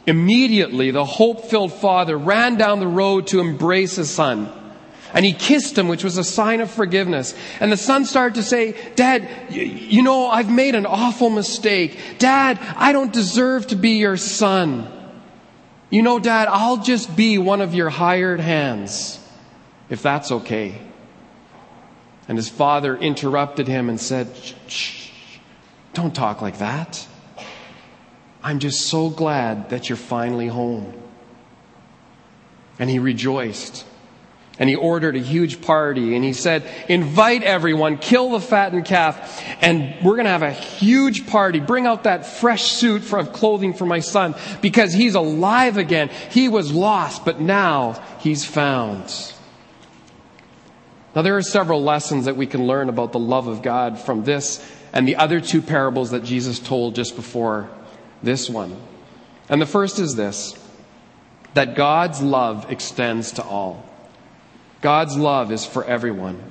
Immediately, 0.06 0.92
the 0.92 1.06
hope 1.06 1.46
filled 1.46 1.74
father 1.74 2.18
ran 2.18 2.56
down 2.56 2.80
the 2.80 2.88
road 2.88 3.28
to 3.28 3.40
embrace 3.40 3.96
his 3.96 4.10
son. 4.10 4.52
And 5.14 5.26
he 5.26 5.34
kissed 5.34 5.78
him, 5.78 5.88
which 5.88 6.04
was 6.04 6.18
a 6.18 6.24
sign 6.24 6.62
of 6.62 6.70
forgiveness. 6.70 7.34
And 7.60 7.72
the 7.72 7.78
son 7.78 8.06
started 8.06 8.36
to 8.36 8.44
say, 8.44 8.76
Dad, 8.96 9.28
you 9.50 10.04
know, 10.04 10.28
I've 10.28 10.52
made 10.52 10.76
an 10.76 10.86
awful 10.86 11.30
mistake. 11.30 12.00
Dad, 12.20 12.60
I 12.76 12.92
don't 12.92 13.12
deserve 13.12 13.68
to 13.68 13.76
be 13.76 13.98
your 13.98 14.18
son. 14.18 14.88
You 15.90 16.04
know, 16.04 16.20
Dad, 16.20 16.48
I'll 16.48 16.84
just 16.84 17.16
be 17.16 17.40
one 17.40 17.62
of 17.62 17.74
your 17.74 17.90
hired 17.90 18.40
hands, 18.40 19.20
if 19.90 20.04
that's 20.04 20.32
okay. 20.32 20.76
And 22.30 22.38
his 22.38 22.48
father 22.48 22.96
interrupted 22.96 23.68
him 23.68 23.90
and 23.90 24.00
said, 24.00 24.30
Shh, 24.68 25.10
don't 25.94 26.16
talk 26.16 26.44
like 26.44 26.60
that. 26.60 27.06
I'm 28.44 28.60
just 28.60 28.82
so 28.82 29.10
glad 29.10 29.72
that 29.72 29.90
you're 29.90 29.98
finally 29.98 30.48
home. 30.48 30.94
And 32.78 32.88
he 32.88 33.00
rejoiced. 33.00 33.84
And 34.60 34.70
he 34.70 34.76
ordered 34.76 35.16
a 35.16 35.20
huge 35.20 35.62
party 35.62 36.16
and 36.16 36.24
he 36.24 36.34
said, 36.34 36.70
invite 36.88 37.44
everyone, 37.44 37.98
kill 37.98 38.32
the 38.32 38.42
fattened 38.42 38.86
calf, 38.86 39.42
and 39.62 39.96
we're 40.04 40.16
going 40.16 40.26
to 40.26 40.32
have 40.32 40.44
a 40.44 40.52
huge 40.52 41.28
party. 41.28 41.62
Bring 41.62 41.88
out 41.88 42.04
that 42.04 42.26
fresh 42.26 42.74
suit 42.74 43.12
of 43.14 43.32
clothing 43.32 43.74
for 43.74 43.86
my 43.86 44.02
son 44.02 44.36
because 44.62 44.94
he's 44.94 45.16
alive 45.16 45.78
again. 45.78 46.10
He 46.30 46.50
was 46.50 46.74
lost, 46.74 47.24
but 47.24 47.40
now 47.40 48.04
he's 48.20 48.44
found. 48.46 49.34
Now, 51.16 51.24
there 51.24 51.38
are 51.38 51.42
several 51.42 51.84
lessons 51.84 52.25
that 52.25 52.38
we 52.38 52.46
can 52.46 52.68
learn 52.68 52.88
about 52.88 53.12
the 53.12 53.20
love 53.20 53.48
of 53.48 53.62
God 53.62 54.00
from 54.00 54.24
this 54.24 54.63
and 54.94 55.08
the 55.08 55.16
other 55.16 55.42
two 55.42 55.62
parables 55.62 56.12
that 56.12 56.24
Jesus 56.24 56.60
told 56.60 56.96
just 56.96 57.16
before 57.16 57.70
this 58.22 58.50
one. 58.50 58.75
And 59.50 59.62
the 59.62 59.66
first 59.66 60.00
is 60.00 60.16
this 60.16 60.56
that 61.56 61.75
God's 61.75 62.22
love 62.22 62.72
extends 62.72 63.34
to 63.34 63.44
all. 63.44 63.84
God's 64.82 65.18
love 65.18 65.51
is 65.51 65.66
for 65.66 65.84
everyone. 65.84 66.42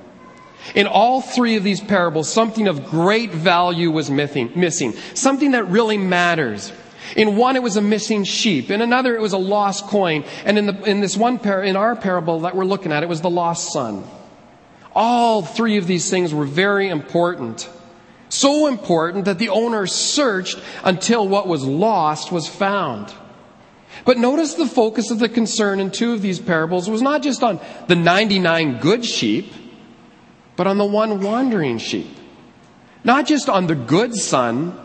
In 0.75 0.87
all 0.87 1.21
three 1.21 1.55
of 1.55 1.63
these 1.63 1.79
parables, 1.79 2.31
something 2.31 2.67
of 2.67 2.85
great 2.85 3.31
value 3.31 3.91
was 3.91 4.11
missing, 4.11 4.93
something 5.13 5.51
that 5.51 5.69
really 5.69 5.97
matters. 5.97 6.73
In 7.15 7.37
one, 7.37 7.55
it 7.55 7.63
was 7.63 7.77
a 7.77 7.81
missing 7.81 8.25
sheep. 8.25 8.69
In 8.69 8.81
another, 8.81 9.15
it 9.15 9.21
was 9.21 9.33
a 9.33 9.37
lost 9.37 9.85
coin. 9.85 10.25
And 10.43 10.57
in, 10.57 10.65
the, 10.67 10.83
in 10.83 10.99
this 10.99 11.17
one, 11.17 11.39
par- 11.39 11.63
in 11.63 11.75
our 11.75 11.95
parable 11.95 12.41
that 12.41 12.55
we're 12.55 12.65
looking 12.65 12.91
at, 12.91 13.01
it 13.01 13.09
was 13.09 13.21
the 13.21 13.29
lost 13.29 13.71
son. 13.71 14.03
All 15.01 15.43
three 15.43 15.77
of 15.77 15.87
these 15.87 16.09
things 16.09 16.33
were 16.33 16.43
very 16.43 16.89
important. 16.89 17.69
So 18.27 18.67
important 18.67 19.25
that 19.25 19.39
the 19.39 19.47
owner 19.47 19.87
searched 19.87 20.59
until 20.83 21.25
what 21.25 21.47
was 21.47 21.63
lost 21.63 22.33
was 22.33 22.49
found. 22.49 23.13
But 24.03 24.17
notice 24.17 24.55
the 24.55 24.65
focus 24.65 25.09
of 25.09 25.19
the 25.19 25.29
concern 25.29 25.79
in 25.79 25.91
two 25.91 26.11
of 26.11 26.21
these 26.21 26.37
parables 26.37 26.89
was 26.89 27.01
not 27.01 27.23
just 27.23 27.43
on 27.43 27.61
the 27.87 27.95
99 27.95 28.81
good 28.81 29.05
sheep, 29.05 29.53
but 30.57 30.67
on 30.67 30.77
the 30.77 30.85
one 30.85 31.23
wandering 31.23 31.77
sheep. 31.77 32.17
Not 33.05 33.25
just 33.25 33.47
on 33.47 33.67
the 33.67 33.75
good 33.75 34.13
son, 34.13 34.77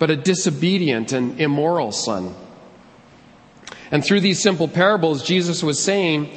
but 0.00 0.10
a 0.10 0.16
disobedient 0.16 1.12
and 1.12 1.40
immoral 1.40 1.92
son. 1.92 2.34
And 3.92 4.04
through 4.04 4.18
these 4.18 4.42
simple 4.42 4.66
parables, 4.66 5.22
Jesus 5.22 5.62
was 5.62 5.80
saying, 5.80 6.28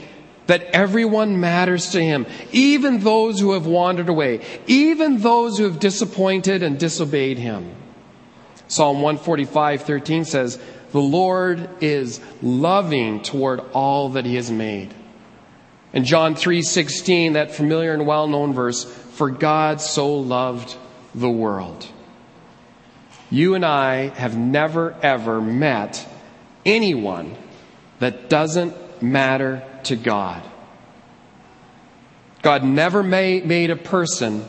that 0.48 0.64
everyone 0.74 1.40
matters 1.40 1.92
to 1.92 2.02
him, 2.02 2.26
even 2.52 3.00
those 3.00 3.40
who 3.40 3.54
have 3.54 3.66
wandered 3.66 4.10
away, 4.10 4.42
even 4.68 5.18
those 5.18 5.58
who 5.58 5.64
have 5.64 5.80
disappointed 5.80 6.62
and 6.64 6.78
disobeyed 6.78 7.38
him. 7.38 7.72
Psalm 8.68 9.02
145:13 9.02 10.26
says, 10.26 10.60
"The 10.92 11.02
Lord 11.02 11.70
is 11.82 12.20
loving 12.42 13.22
toward 13.22 13.62
all 13.74 14.10
that 14.10 14.26
he 14.26 14.36
has 14.36 14.52
made." 14.52 14.94
And 15.94 16.06
John 16.06 16.36
3:16, 16.36 17.34
that 17.34 17.52
familiar 17.52 17.94
and 17.94 18.06
well-known 18.06 18.54
verse, 18.54 18.84
"For 18.84 19.30
God 19.30 19.82
so 19.82 20.14
loved 20.14 20.76
the 21.14 21.30
world." 21.30 21.88
You 23.32 23.56
and 23.56 23.66
I 23.66 24.10
have 24.16 24.38
never 24.38 24.96
ever 25.02 25.42
met 25.42 26.06
anyone 26.66 27.36
that 28.00 28.30
doesn't 28.30 28.74
matter 29.02 29.64
to 29.86 29.96
God. 29.96 30.44
God 32.42 32.64
never 32.64 33.02
made, 33.02 33.72
a 33.72 33.76
person 33.76 34.46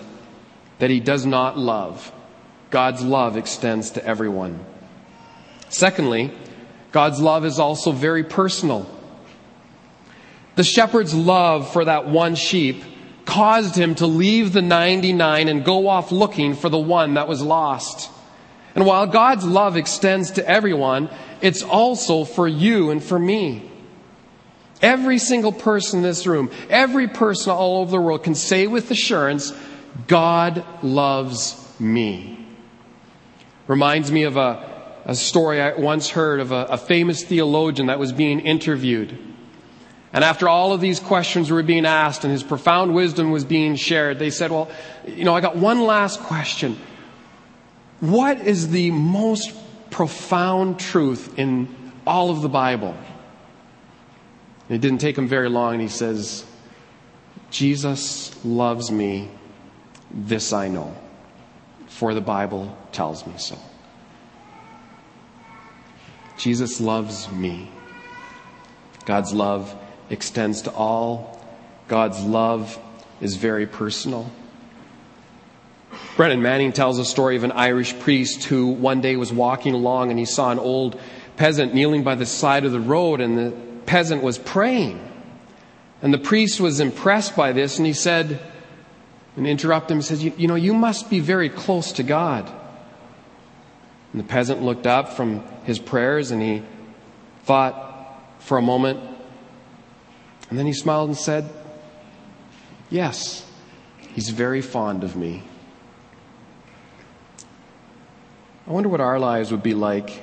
that 0.79 0.91
he 0.91 1.01
does 1.01 1.25
not 1.25 1.57
love. 1.57 2.13
God's 2.71 3.03
love 3.03 3.39
extends 3.39 3.93
to 3.93 4.05
everyone. 4.05 4.63
Secondly, 5.71 6.31
God's 6.93 7.21
love 7.21 7.45
is 7.45 7.59
also 7.59 7.93
very 7.93 8.25
personal. 8.25 8.87
The 10.57 10.65
shepherd's 10.65 11.15
love 11.15 11.73
for 11.73 11.85
that 11.87 12.07
one 12.07 12.35
sheep 12.35 12.83
caused 13.25 13.77
him 13.77 13.95
to 13.97 14.07
leave 14.07 14.53
the 14.53 14.63
99 14.63 15.49
and 15.49 15.65
go 15.65 15.89
off 15.89 16.13
looking 16.13 16.55
for 16.55 16.69
the 16.69 16.79
one 16.79 17.15
that 17.15 17.29
was 17.29 17.43
lost. 17.43 18.11
And 18.75 18.85
while 18.85 19.07
God's 19.07 19.45
love 19.45 19.77
extends 19.77 20.33
to 20.33 20.47
everyone, 20.47 21.09
it's 21.41 21.63
also 21.63 22.25
for 22.25 22.47
you 22.47 22.91
and 22.91 23.03
for 23.03 23.19
me. 23.19 23.71
Every 24.83 25.19
single 25.19 25.53
person 25.53 26.01
in 26.01 26.03
this 26.03 26.27
room, 26.27 26.51
every 26.69 27.09
person 27.09 27.53
all 27.53 27.81
over 27.81 27.91
the 27.91 28.01
world 28.01 28.23
can 28.23 28.35
say 28.35 28.67
with 28.67 28.91
assurance, 28.91 29.53
God 30.07 30.65
loves 30.83 31.63
me. 31.81 32.47
Reminds 33.67 34.13
me 34.13 34.25
of 34.25 34.37
a, 34.37 35.03
a 35.07 35.15
story 35.15 35.61
I 35.61 35.75
once 35.75 36.11
heard 36.11 36.41
of 36.41 36.53
a, 36.53 36.67
a 36.67 36.79
famous 36.79 37.25
theologian 37.25 37.87
that 37.89 37.99
was 37.99 38.13
being 38.13 38.41
interviewed. 38.41 39.17
And 40.13 40.23
after 40.23 40.49
all 40.49 40.73
of 40.73 40.81
these 40.81 41.01
questions 41.01 41.51
were 41.51 41.63
being 41.63 41.85
asked 41.85 42.25
and 42.25 42.33
his 42.33 42.43
profound 42.43 42.95
wisdom 42.95 43.31
was 43.31 43.45
being 43.45 43.77
shared, 43.77 44.19
they 44.19 44.31
said, 44.31 44.51
Well, 44.51 44.71
you 45.07 45.25
know, 45.25 45.35
I 45.35 45.41
got 45.41 45.57
one 45.57 45.85
last 45.85 46.21
question. 46.21 46.79
What 48.01 48.41
is 48.41 48.71
the 48.71 48.91
most 48.91 49.53
profound 49.91 50.79
truth 50.79 51.39
in 51.39 51.75
all 52.07 52.31
of 52.31 52.43
the 52.43 52.49
Bible? 52.49 52.95
And 54.69 54.77
it 54.77 54.81
didn't 54.81 54.99
take 54.99 55.17
him 55.17 55.29
very 55.29 55.49
long, 55.49 55.75
and 55.75 55.83
he 55.83 55.89
says, 55.89 56.45
Jesus 57.51 58.45
loves 58.45 58.91
me, 58.91 59.31
this 60.11 60.53
I 60.53 60.69
know, 60.69 60.97
for 61.87 62.15
the 62.15 62.21
Bible 62.21 62.77
tells 62.93 63.27
me 63.27 63.35
so. 63.37 63.57
Jesus 66.37 66.81
loves 66.81 67.31
me. 67.31 67.71
God's 69.05 69.33
love 69.33 69.75
extends 70.11 70.63
to 70.63 70.73
all. 70.73 71.41
God's 71.89 72.21
love 72.23 72.79
is 73.21 73.37
very 73.37 73.67
personal. 73.67 74.31
Brennan 76.17 76.43
Manning 76.43 76.73
tells 76.73 76.99
a 76.99 77.05
story 77.05 77.37
of 77.37 77.45
an 77.45 77.53
Irish 77.53 77.99
priest 78.01 78.45
who 78.45 78.67
one 78.67 79.01
day 79.01 79.17
was 79.17 79.33
walking 79.33 79.75
along 79.75 80.11
and 80.11 80.19
he 80.19 80.25
saw 80.25 80.51
an 80.51 80.59
old 80.59 81.01
peasant 81.37 81.75
kneeling 81.75 82.03
by 82.03 82.15
the 82.15 82.27
side 82.27 82.65
of 82.65 82.73
the 82.73 82.81
road 82.81 83.21
and 83.21 83.39
the 83.39 83.55
peasant 83.87 84.23
was 84.23 84.39
praying. 84.39 85.01
And 86.03 86.13
the 86.13 86.19
priest 86.19 86.61
was 86.61 86.81
impressed 86.81 87.37
by 87.37 87.53
this 87.53 87.79
and 87.79 87.87
he 87.87 87.93
said, 87.93 88.41
and 89.37 89.47
interrupted 89.47 89.93
him, 89.93 89.99
he 89.99 90.03
says, 90.03 90.25
you, 90.25 90.33
you 90.37 90.49
know, 90.49 90.55
you 90.55 90.75
must 90.75 91.11
be 91.11 91.21
very 91.21 91.49
close 91.49 91.93
to 91.93 92.03
God. 92.03 92.51
And 94.13 94.23
the 94.23 94.27
peasant 94.27 94.63
looked 94.63 94.87
up 94.87 95.13
from 95.13 95.45
his 95.65 95.79
prayers 95.79 96.31
and 96.31 96.41
he 96.41 96.63
thought 97.45 97.87
for 98.41 98.59
a 98.59 98.63
moment, 98.63 99.01
and 100.51 100.59
then 100.59 100.67
he 100.67 100.73
smiled 100.73 101.09
and 101.09 101.19
said, 101.19 101.51
Yes, 102.89 103.45
he's 104.15 104.29
very 104.29 104.61
fond 104.61 105.03
of 105.03 105.17
me. 105.17 105.43
I 108.67 108.71
wonder 108.71 108.89
what 108.89 109.01
our 109.01 109.19
lives 109.19 109.51
would 109.51 109.63
be 109.63 109.75
like 109.75 110.23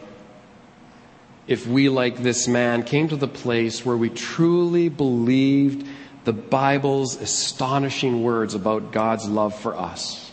if 1.48 1.68
we, 1.68 1.90
like 1.90 2.18
this 2.18 2.48
man, 2.48 2.84
came 2.84 3.10
to 3.10 3.16
the 3.16 3.28
place 3.28 3.86
where 3.86 3.98
we 3.98 4.10
truly 4.10 4.90
believed 4.90 5.88
the 6.24 6.34
Bible's 6.34 7.20
astonishing 7.20 8.24
words 8.24 8.54
about 8.54 8.92
God's 8.92 9.28
love 9.28 9.60
for 9.60 9.76
us. 9.76 10.32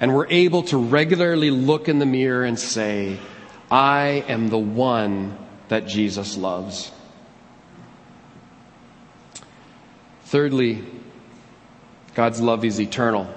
And 0.00 0.14
we're 0.14 0.28
able 0.28 0.62
to 0.64 0.78
regularly 0.78 1.50
look 1.50 1.88
in 1.88 1.98
the 1.98 2.06
mirror 2.06 2.44
and 2.44 2.58
say, 2.58 3.18
I 3.70 4.24
am 4.28 4.48
the 4.48 4.58
one 4.58 5.36
that 5.68 5.86
Jesus 5.86 6.36
loves. 6.36 6.90
Thirdly, 10.22 10.84
God's 12.14 12.40
love 12.40 12.64
is 12.64 12.80
eternal. 12.80 13.28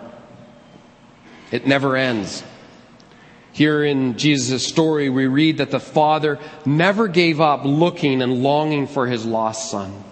It 1.52 1.68
never 1.68 1.98
ends. 1.98 2.44
Here 3.54 3.84
in 3.84 4.18
Jesus' 4.18 4.66
story, 4.66 5.10
we 5.10 5.28
read 5.28 5.58
that 5.58 5.72
the 5.72 5.80
Father 5.80 6.40
never 6.66 7.08
gave 7.08 7.42
up 7.42 7.66
looking 7.66 8.22
and 8.22 8.42
longing 8.44 8.88
for 8.88 9.08
his 9.08 9.26
lost 9.26 9.70
Son. 9.70 10.04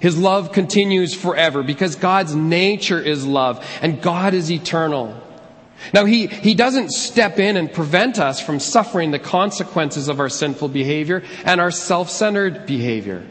His 0.00 0.18
love 0.18 0.52
continues 0.52 1.14
forever 1.14 1.62
because 1.62 1.96
God's 1.96 2.34
nature 2.34 3.00
is 3.00 3.26
love 3.26 3.66
and 3.82 4.00
God 4.00 4.34
is 4.34 4.50
eternal. 4.50 5.20
Now, 5.92 6.04
he, 6.04 6.26
he 6.26 6.54
doesn't 6.54 6.90
step 6.90 7.38
in 7.38 7.56
and 7.56 7.72
prevent 7.72 8.18
us 8.18 8.40
from 8.40 8.60
suffering 8.60 9.10
the 9.10 9.18
consequences 9.18 10.08
of 10.08 10.20
our 10.20 10.28
sinful 10.28 10.68
behavior 10.68 11.22
and 11.44 11.60
our 11.60 11.70
self 11.70 12.10
centered 12.10 12.66
behavior. 12.66 13.26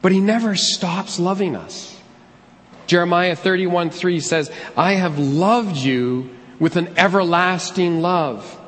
But 0.00 0.12
he 0.12 0.20
never 0.20 0.56
stops 0.56 1.18
loving 1.18 1.56
us. 1.56 1.98
Jeremiah 2.86 3.36
31 3.36 3.90
3 3.90 4.20
says, 4.20 4.50
I 4.76 4.94
have 4.94 5.18
loved 5.18 5.76
you 5.76 6.30
with 6.60 6.76
an 6.76 6.96
everlasting 6.96 8.00
love. 8.00 8.58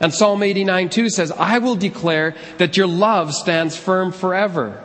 And 0.00 0.12
Psalm 0.12 0.42
89 0.42 0.90
2 0.90 1.08
says, 1.08 1.30
I 1.32 1.58
will 1.58 1.76
declare 1.76 2.34
that 2.58 2.76
your 2.76 2.86
love 2.86 3.32
stands 3.34 3.76
firm 3.76 4.12
forever. 4.12 4.82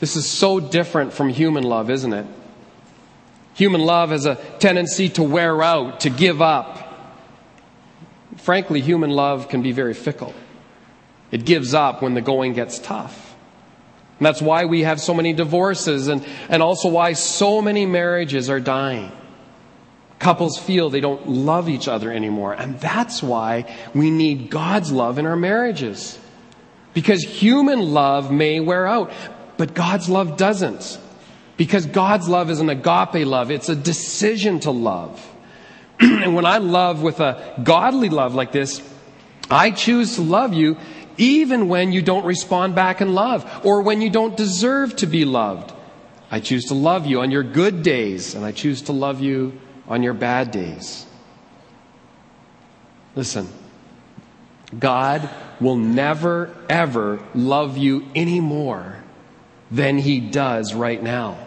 This 0.00 0.16
is 0.16 0.28
so 0.28 0.60
different 0.60 1.12
from 1.12 1.28
human 1.28 1.64
love, 1.64 1.90
isn't 1.90 2.12
it? 2.12 2.26
Human 3.54 3.80
love 3.80 4.10
has 4.10 4.26
a 4.26 4.36
tendency 4.60 5.08
to 5.10 5.22
wear 5.22 5.62
out, 5.62 6.00
to 6.00 6.10
give 6.10 6.40
up. 6.40 6.84
Frankly, 8.36 8.80
human 8.80 9.10
love 9.10 9.48
can 9.48 9.62
be 9.62 9.72
very 9.72 9.94
fickle. 9.94 10.32
It 11.30 11.44
gives 11.44 11.74
up 11.74 12.00
when 12.00 12.14
the 12.14 12.20
going 12.20 12.52
gets 12.52 12.78
tough. 12.78 13.34
And 14.18 14.26
that's 14.26 14.40
why 14.40 14.64
we 14.64 14.82
have 14.82 15.00
so 15.00 15.12
many 15.12 15.32
divorces 15.32 16.08
and, 16.08 16.24
and 16.48 16.62
also 16.62 16.88
why 16.88 17.12
so 17.12 17.60
many 17.60 17.84
marriages 17.84 18.48
are 18.48 18.60
dying. 18.60 19.12
Couples 20.18 20.58
feel 20.58 20.90
they 20.90 21.00
don't 21.00 21.28
love 21.28 21.68
each 21.68 21.86
other 21.86 22.12
anymore. 22.12 22.52
And 22.52 22.80
that's 22.80 23.22
why 23.22 23.72
we 23.94 24.10
need 24.10 24.50
God's 24.50 24.90
love 24.90 25.18
in 25.18 25.26
our 25.26 25.36
marriages. 25.36 26.18
Because 26.92 27.22
human 27.22 27.80
love 27.80 28.32
may 28.32 28.58
wear 28.58 28.86
out, 28.86 29.12
but 29.56 29.74
God's 29.74 30.08
love 30.08 30.36
doesn't. 30.36 30.98
Because 31.56 31.86
God's 31.86 32.28
love 32.28 32.50
is 32.50 32.60
an 32.60 32.70
agape 32.70 33.26
love. 33.26 33.50
It's 33.50 33.68
a 33.68 33.76
decision 33.76 34.60
to 34.60 34.70
love. 34.70 35.24
and 36.00 36.34
when 36.34 36.46
I 36.46 36.58
love 36.58 37.02
with 37.02 37.20
a 37.20 37.60
godly 37.62 38.08
love 38.08 38.34
like 38.34 38.52
this, 38.52 38.82
I 39.50 39.70
choose 39.70 40.16
to 40.16 40.22
love 40.22 40.52
you 40.52 40.76
even 41.16 41.68
when 41.68 41.92
you 41.92 42.02
don't 42.02 42.24
respond 42.24 42.74
back 42.74 43.00
in 43.00 43.14
love 43.14 43.64
or 43.64 43.82
when 43.82 44.00
you 44.00 44.10
don't 44.10 44.36
deserve 44.36 44.94
to 44.96 45.06
be 45.06 45.24
loved. 45.24 45.72
I 46.30 46.40
choose 46.40 46.66
to 46.66 46.74
love 46.74 47.06
you 47.06 47.20
on 47.20 47.30
your 47.30 47.42
good 47.42 47.82
days 47.82 48.34
and 48.34 48.44
I 48.44 48.52
choose 48.52 48.82
to 48.82 48.92
love 48.92 49.20
you 49.20 49.58
on 49.88 50.02
your 50.02 50.14
bad 50.14 50.50
days. 50.50 51.06
Listen, 53.16 53.48
God 54.78 55.28
will 55.60 55.76
never, 55.76 56.54
ever 56.68 57.20
love 57.34 57.76
you 57.76 58.06
any 58.14 58.38
more 58.38 59.02
than 59.70 59.98
He 59.98 60.20
does 60.20 60.74
right 60.74 61.02
now. 61.02 61.38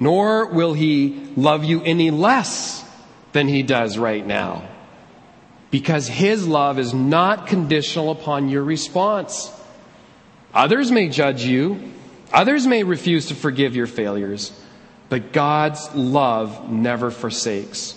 Nor 0.00 0.46
will 0.46 0.74
He 0.74 1.32
love 1.36 1.64
you 1.64 1.82
any 1.82 2.10
less 2.10 2.84
than 3.32 3.48
He 3.48 3.62
does 3.62 3.96
right 3.96 4.26
now 4.26 4.68
because 5.70 6.08
His 6.08 6.46
love 6.46 6.78
is 6.78 6.94
not 6.94 7.46
conditional 7.46 8.10
upon 8.10 8.48
your 8.48 8.64
response. 8.64 9.52
Others 10.54 10.90
may 10.90 11.08
judge 11.08 11.44
you, 11.44 11.92
others 12.32 12.66
may 12.66 12.82
refuse 12.82 13.26
to 13.26 13.34
forgive 13.34 13.76
your 13.76 13.86
failures, 13.86 14.52
but 15.08 15.32
God's 15.32 15.94
love 15.94 16.70
never 16.70 17.10
forsakes. 17.10 17.94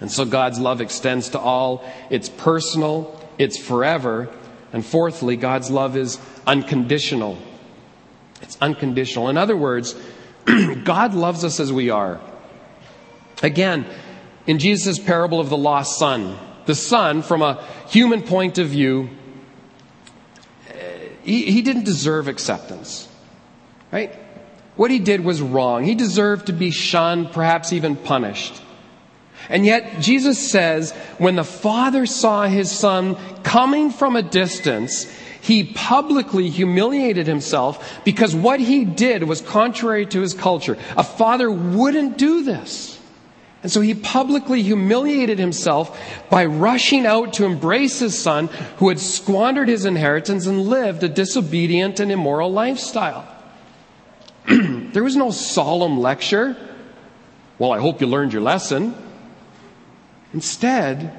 And 0.00 0.10
so 0.10 0.24
God's 0.24 0.58
love 0.58 0.80
extends 0.80 1.30
to 1.30 1.38
all. 1.38 1.84
It's 2.10 2.28
personal, 2.28 3.20
it's 3.36 3.58
forever. 3.58 4.32
And 4.72 4.84
fourthly, 4.84 5.36
God's 5.36 5.70
love 5.70 5.96
is 5.96 6.18
unconditional. 6.46 7.38
It's 8.42 8.56
unconditional. 8.60 9.28
In 9.28 9.36
other 9.36 9.56
words, 9.56 9.94
God 10.84 11.14
loves 11.14 11.44
us 11.44 11.58
as 11.58 11.72
we 11.72 11.90
are. 11.90 12.20
Again, 13.42 13.86
in 14.46 14.58
Jesus' 14.58 14.98
parable 14.98 15.40
of 15.40 15.48
the 15.48 15.56
lost 15.56 15.98
son, 15.98 16.38
the 16.66 16.74
son, 16.74 17.22
from 17.22 17.42
a 17.42 17.64
human 17.88 18.22
point 18.22 18.58
of 18.58 18.68
view, 18.68 19.10
eh, 20.68 21.08
he, 21.22 21.50
he 21.50 21.62
didn't 21.62 21.84
deserve 21.84 22.28
acceptance. 22.28 23.08
Right? 23.90 24.14
What 24.78 24.90
he 24.90 25.00
did 25.00 25.24
was 25.24 25.42
wrong. 25.42 25.84
He 25.84 25.94
deserved 25.94 26.46
to 26.46 26.54
be 26.54 26.70
shunned, 26.70 27.32
perhaps 27.32 27.74
even 27.74 27.96
punished. 27.96 28.62
And 29.50 29.66
yet, 29.66 30.00
Jesus 30.00 30.38
says, 30.38 30.92
when 31.18 31.34
the 31.36 31.44
father 31.44 32.06
saw 32.06 32.46
his 32.46 32.70
son 32.70 33.16
coming 33.42 33.90
from 33.90 34.14
a 34.14 34.22
distance, 34.22 35.06
He 35.40 35.64
publicly 35.64 36.50
humiliated 36.50 37.26
himself 37.26 38.00
because 38.04 38.34
what 38.34 38.60
he 38.60 38.84
did 38.84 39.24
was 39.24 39.40
contrary 39.40 40.04
to 40.06 40.20
his 40.20 40.34
culture. 40.34 40.76
A 40.96 41.04
father 41.04 41.50
wouldn't 41.50 42.18
do 42.18 42.42
this. 42.42 42.98
And 43.62 43.72
so 43.72 43.80
he 43.80 43.94
publicly 43.94 44.62
humiliated 44.62 45.38
himself 45.38 45.98
by 46.28 46.44
rushing 46.44 47.06
out 47.06 47.32
to 47.34 47.44
embrace 47.44 47.98
his 47.98 48.18
son 48.18 48.48
who 48.76 48.88
had 48.88 49.00
squandered 49.00 49.68
his 49.68 49.84
inheritance 49.84 50.46
and 50.46 50.68
lived 50.68 51.02
a 51.02 51.08
disobedient 51.08 51.98
and 51.98 52.12
immoral 52.12 52.52
lifestyle. 52.52 53.26
there 54.92 55.02
was 55.04 55.16
no 55.16 55.30
solemn 55.30 56.00
lecture. 56.00 56.56
Well, 57.58 57.72
I 57.72 57.80
hope 57.80 58.00
you 58.00 58.06
learned 58.06 58.32
your 58.32 58.42
lesson. 58.42 58.94
Instead, 60.32 61.12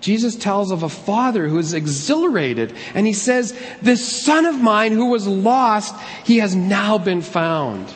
Jesus 0.00 0.36
tells 0.36 0.70
of 0.70 0.82
a 0.82 0.88
father 0.88 1.48
who 1.48 1.58
is 1.58 1.72
exhilarated, 1.72 2.74
and 2.94 3.06
he 3.06 3.12
says, 3.12 3.58
This 3.82 4.06
son 4.24 4.44
of 4.44 4.60
mine 4.60 4.92
who 4.92 5.06
was 5.06 5.26
lost, 5.26 5.94
he 6.24 6.38
has 6.38 6.54
now 6.54 6.98
been 6.98 7.22
found. 7.22 7.92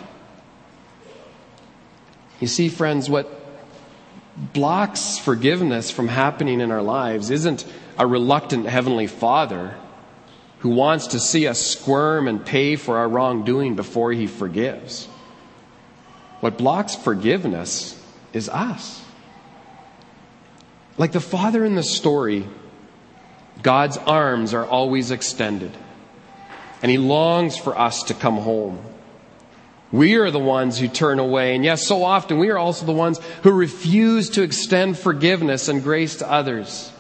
You 2.41 2.47
see, 2.47 2.69
friends, 2.69 3.11
what 3.11 3.29
blocks 4.37 5.19
forgiveness 5.19 5.91
from 5.91 6.09
happening 6.09 6.61
in 6.61 6.71
our 6.71 6.83
lives 6.83 7.31
isn't 7.31 7.67
a 7.99 8.07
reluctant 8.07 8.67
heavenly 8.67 9.07
father 9.07 9.77
who 10.61 10.71
wants 10.71 11.09
to 11.09 11.21
see 11.21 11.47
us 11.47 11.61
squirm 11.61 12.29
and 12.29 12.45
pay 12.45 12.77
for 12.77 12.99
our 12.99 13.09
wrongdoing 13.09 13.77
before 13.77 14.13
he 14.13 14.27
forgives. 14.27 15.07
What 16.41 16.59
blocks 16.59 16.95
forgiveness 16.95 18.03
is 18.33 18.49
us. 18.49 19.03
Like 20.99 21.13
the 21.13 21.21
father 21.21 21.65
in 21.65 21.77
the 21.77 21.83
story, 21.83 22.47
God's 23.63 23.97
arms 23.97 24.55
are 24.55 24.67
always 24.67 25.11
extended, 25.11 25.73
and 26.83 26.91
he 26.91 26.99
longs 26.99 27.57
for 27.57 27.79
us 27.79 28.05
to 28.05 28.15
come 28.15 28.37
home. 28.37 28.85
We 29.93 30.17
are 30.17 30.31
the 30.31 30.39
ones 30.39 30.79
who 30.79 30.89
turn 30.89 31.19
away, 31.19 31.55
and 31.55 31.65
yes, 31.65 31.87
so 31.87 32.05
often 32.05 32.39
we 32.39 32.51
are 32.51 32.59
also 32.59 32.87
the 32.87 32.93
ones 32.93 33.19
who 33.43 33.51
refuse 33.51 34.31
to 34.31 34.43
extend 34.43 34.99
forgiveness 34.99 35.69
and 35.69 35.83
grace 35.83 36.17
to 36.17 36.31
others. 36.31 36.93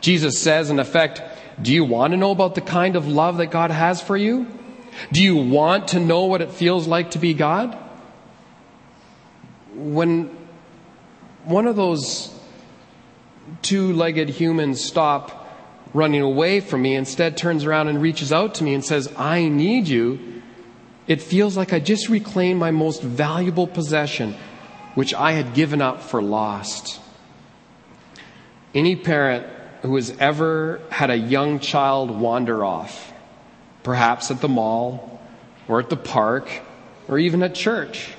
Jesus 0.00 0.38
says, 0.38 0.70
in 0.70 0.78
effect, 0.78 1.20
Do 1.62 1.72
you 1.72 1.84
want 1.84 2.12
to 2.12 2.16
know 2.16 2.30
about 2.30 2.54
the 2.54 2.60
kind 2.60 2.96
of 2.96 3.06
love 3.06 3.36
that 3.38 3.48
God 3.48 3.70
has 3.70 4.00
for 4.00 4.16
you? 4.16 4.46
Do 5.12 5.22
you 5.22 5.36
want 5.36 5.88
to 5.88 6.00
know 6.00 6.24
what 6.24 6.40
it 6.40 6.50
feels 6.50 6.86
like 6.86 7.12
to 7.12 7.18
be 7.18 7.34
God? 7.34 7.76
When 9.74 10.36
one 11.44 11.66
of 11.66 11.76
those 11.76 12.34
two 13.62 13.92
legged 13.92 14.28
humans 14.28 14.82
stop 14.82 15.36
running 15.92 16.22
away 16.22 16.60
from 16.60 16.82
me, 16.82 16.94
instead 16.94 17.36
turns 17.36 17.64
around 17.64 17.88
and 17.88 18.00
reaches 18.00 18.32
out 18.32 18.54
to 18.56 18.64
me 18.64 18.74
and 18.74 18.84
says, 18.84 19.12
I 19.16 19.48
need 19.48 19.88
you, 19.88 20.42
it 21.06 21.20
feels 21.20 21.56
like 21.56 21.72
I 21.72 21.80
just 21.80 22.08
reclaimed 22.08 22.60
my 22.60 22.70
most 22.70 23.02
valuable 23.02 23.66
possession, 23.66 24.36
which 24.94 25.12
I 25.12 25.32
had 25.32 25.54
given 25.54 25.82
up 25.82 26.02
for 26.02 26.22
lost. 26.22 27.00
Any 28.72 28.94
parent 28.94 29.46
who 29.82 29.96
has 29.96 30.16
ever 30.18 30.80
had 30.90 31.10
a 31.10 31.16
young 31.16 31.58
child 31.58 32.10
wander 32.10 32.64
off, 32.64 33.12
perhaps 33.82 34.30
at 34.30 34.40
the 34.40 34.48
mall 34.48 35.20
or 35.68 35.80
at 35.80 35.88
the 35.88 35.96
park 35.96 36.50
or 37.08 37.18
even 37.18 37.42
at 37.42 37.54
church, 37.54 38.10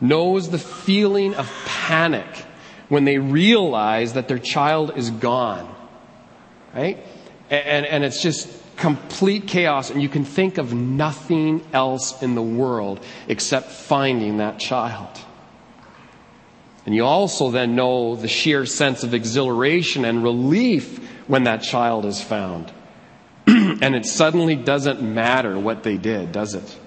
knows 0.00 0.50
the 0.50 0.58
feeling 0.58 1.34
of 1.34 1.50
panic 1.66 2.26
when 2.88 3.04
they 3.04 3.18
realize 3.18 4.12
that 4.12 4.28
their 4.28 4.38
child 4.38 4.96
is 4.96 5.10
gone. 5.10 5.74
Right? 6.74 7.04
And, 7.50 7.86
and 7.86 8.04
it's 8.04 8.22
just 8.22 8.48
complete 8.76 9.46
chaos, 9.46 9.90
and 9.90 10.02
you 10.02 10.08
can 10.08 10.24
think 10.24 10.58
of 10.58 10.74
nothing 10.74 11.64
else 11.72 12.22
in 12.22 12.34
the 12.34 12.42
world 12.42 13.00
except 13.28 13.70
finding 13.70 14.38
that 14.38 14.58
child. 14.58 15.08
And 16.86 16.94
you 16.94 17.04
also 17.04 17.50
then 17.50 17.74
know 17.74 18.14
the 18.14 18.28
sheer 18.28 18.66
sense 18.66 19.04
of 19.04 19.14
exhilaration 19.14 20.04
and 20.04 20.22
relief 20.22 20.98
when 21.26 21.44
that 21.44 21.62
child 21.62 22.04
is 22.04 22.22
found. 22.22 22.70
and 23.46 23.94
it 23.94 24.04
suddenly 24.04 24.56
doesn't 24.56 25.02
matter 25.02 25.58
what 25.58 25.82
they 25.82 25.96
did, 25.96 26.32
does 26.32 26.54
it? 26.54 26.78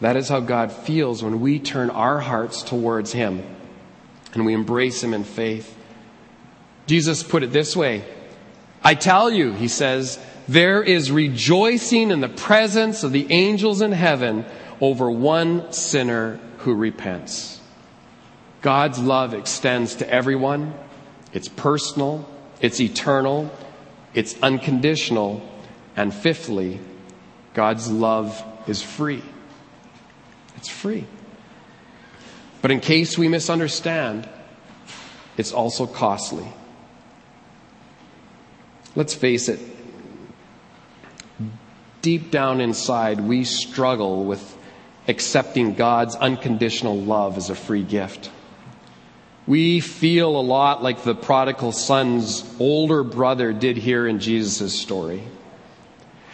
That 0.00 0.16
is 0.16 0.28
how 0.28 0.40
God 0.40 0.72
feels 0.72 1.22
when 1.22 1.40
we 1.40 1.58
turn 1.58 1.90
our 1.90 2.18
hearts 2.18 2.62
towards 2.62 3.12
Him 3.12 3.42
and 4.34 4.46
we 4.46 4.54
embrace 4.54 5.02
Him 5.02 5.14
in 5.14 5.24
faith. 5.24 5.76
Jesus 6.86 7.22
put 7.22 7.42
it 7.42 7.52
this 7.52 7.76
way 7.76 8.04
I 8.82 8.94
tell 8.94 9.30
you, 9.30 9.52
He 9.52 9.68
says, 9.68 10.18
there 10.48 10.82
is 10.82 11.12
rejoicing 11.12 12.10
in 12.10 12.20
the 12.20 12.28
presence 12.28 13.04
of 13.04 13.12
the 13.12 13.30
angels 13.30 13.80
in 13.80 13.92
heaven 13.92 14.44
over 14.80 15.10
one 15.10 15.72
sinner 15.72 16.40
who 16.62 16.74
repents. 16.74 17.60
God's 18.60 18.98
love 18.98 19.34
extends 19.34 19.96
to 19.96 20.08
everyone. 20.08 20.74
It's 21.32 21.48
personal, 21.48 22.28
it's 22.60 22.80
eternal, 22.80 23.50
it's 24.14 24.40
unconditional, 24.42 25.42
and 25.96 26.14
fifthly, 26.14 26.78
God's 27.54 27.90
love 27.90 28.44
is 28.66 28.80
free. 28.80 29.22
It's 30.56 30.68
free. 30.68 31.06
But 32.60 32.70
in 32.70 32.80
case 32.80 33.18
we 33.18 33.28
misunderstand, 33.28 34.28
it's 35.36 35.52
also 35.52 35.86
costly. 35.86 36.46
Let's 38.94 39.14
face 39.14 39.48
it, 39.48 39.58
deep 42.02 42.30
down 42.30 42.60
inside, 42.60 43.20
we 43.20 43.42
struggle 43.44 44.24
with 44.24 44.56
accepting 45.08 45.74
God's 45.74 46.16
unconditional 46.16 46.96
love 46.96 47.36
as 47.36 47.50
a 47.50 47.54
free 47.54 47.82
gift. 47.82 48.30
We 49.46 49.80
feel 49.80 50.36
a 50.36 50.40
lot 50.40 50.82
like 50.82 51.02
the 51.02 51.14
prodigal 51.14 51.72
son's 51.72 52.44
older 52.60 53.02
brother 53.02 53.52
did 53.52 53.76
here 53.76 54.06
in 54.06 54.20
Jesus' 54.20 54.80
story. 54.80 55.22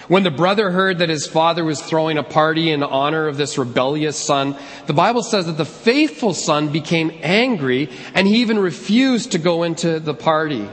When 0.09 0.23
the 0.23 0.31
brother 0.31 0.71
heard 0.71 0.99
that 0.99 1.11
his 1.11 1.27
father 1.27 1.65
was 1.65 1.83
throwing 1.83 2.17
a 2.17 2.23
party 2.23 2.71
in 2.71 2.83
honor 2.83 3.29
of 3.29 3.37
this 3.37 3.59
rebellious 3.59 4.19
son, 4.19 4.57
the 4.87 4.95
Bible 4.95 5.23
says 5.23 5.47
that 5.47 5.59
the 5.59 5.67
faithful 5.67 6.33
son 6.33 6.71
became 6.71 7.13
angry 7.23 7.91
and 8.15 8.27
he 8.27 8.41
even 8.41 8.59
refused 8.59 9.33
to 9.33 9.39
go 9.39 9.65
into 9.65 10.01
the 10.01 10.15
party. 10.15 10.67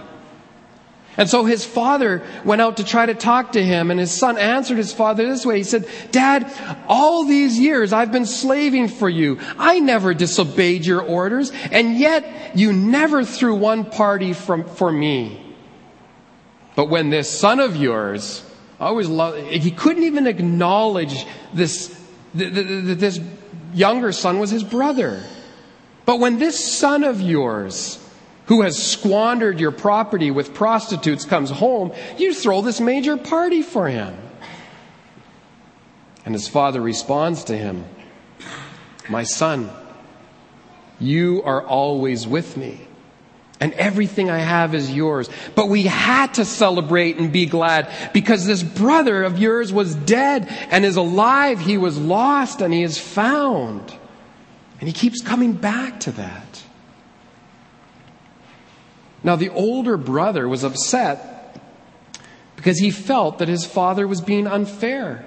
And 1.18 1.30
so 1.30 1.46
his 1.46 1.66
father 1.66 2.24
went 2.44 2.62
out 2.62 2.78
to 2.78 2.84
try 2.84 3.06
to 3.06 3.14
talk 3.14 3.54
to 3.54 3.64
him, 3.64 3.90
and 3.92 4.00
his 4.00 4.12
son 4.12 4.38
answered 4.38 4.78
his 4.78 4.92
father 4.92 5.26
this 5.26 5.46
way. 5.46 5.58
He 5.58 5.64
said, 5.64 5.88
Dad, 6.12 6.52
all 6.88 7.24
these 7.24 7.58
years 7.58 7.94
I've 7.94 8.12
been 8.12 8.26
slaving 8.26 8.90
for 8.90 9.10
you. 9.10 9.40
I 9.58 9.80
never 9.80 10.14
disobeyed 10.14 10.86
your 10.86 11.02
orders, 11.02 11.52
and 11.72 11.98
yet 11.98 12.58
you 12.58 12.74
never 12.74 13.24
threw 13.24 13.56
one 13.56 13.86
party 13.86 14.34
from, 14.34 14.66
for 14.66 14.92
me. 14.92 15.42
But 16.76 16.90
when 16.90 17.10
this 17.10 17.30
son 17.30 17.62
of 17.62 17.78
yours 17.78 18.46
I 18.80 18.88
always 18.88 19.08
love, 19.08 19.38
he 19.38 19.72
couldn't 19.72 20.04
even 20.04 20.28
acknowledge 20.28 21.26
this, 21.54 21.98
that 22.34 22.54
this 22.54 23.20
younger 23.74 24.12
son 24.12 24.40
was 24.40 24.52
his 24.52 24.64
brother. 24.64 25.24
But 26.06 26.20
when 26.20 26.40
this 26.40 26.78
son 26.78 27.04
of 27.04 27.22
yours, 27.22 28.05
who 28.48 28.62
has 28.62 28.82
squandered 28.82 29.60
your 29.60 29.72
property 29.72 30.32
with 30.32 30.54
prostitutes, 30.54 31.26
comes 31.26 31.50
home, 31.50 31.92
you 32.18 32.34
throw 32.34 32.62
this 32.62 32.80
major 32.80 33.18
party 33.18 33.62
for 33.62 33.88
him. 33.88 34.16
And 36.26 36.34
his 36.34 36.48
father 36.48 36.82
responds 36.82 37.46
to 37.46 37.58
him, 37.58 37.86
My 39.10 39.24
son, 39.24 39.70
you 41.00 41.44
are 41.44 41.64
always 41.66 42.28
with 42.28 42.58
me 42.58 42.88
and 43.60 43.74
everything 43.74 44.30
I 44.30 44.40
have 44.40 44.76
is 44.76 44.94
yours. 44.94 45.30
But 45.56 45.70
we 45.70 45.84
had 45.84 46.34
to 46.36 46.46
celebrate 46.46 47.18
and 47.18 47.32
be 47.32 47.46
glad 47.46 47.90
because 48.14 48.46
this 48.46 48.62
brother 48.62 49.24
of 49.24 49.40
yours 49.40 49.72
was 49.72 49.96
dead 49.96 50.48
and 50.70 50.84
is 50.84 50.98
alive. 50.98 51.60
He 51.60 51.78
was 51.78 51.98
lost 51.98 52.62
and 52.62 52.74
he 52.74 52.84
is 52.84 52.98
found. 52.98 53.96
And 54.80 54.90
he 54.90 54.94
keeps 54.94 55.22
coming 55.22 55.54
back 55.54 56.02
to 56.02 56.12
that. 56.12 56.45
Now, 59.26 59.36
the 59.36 59.50
older 59.50 59.98
brother 59.98 60.48
was 60.48 60.64
upset 60.64 61.60
because 62.56 62.78
he 62.78 62.92
felt 62.92 63.40
that 63.40 63.48
his 63.48 63.66
father 63.66 64.08
was 64.08 64.22
being 64.22 64.46
unfair. 64.46 65.26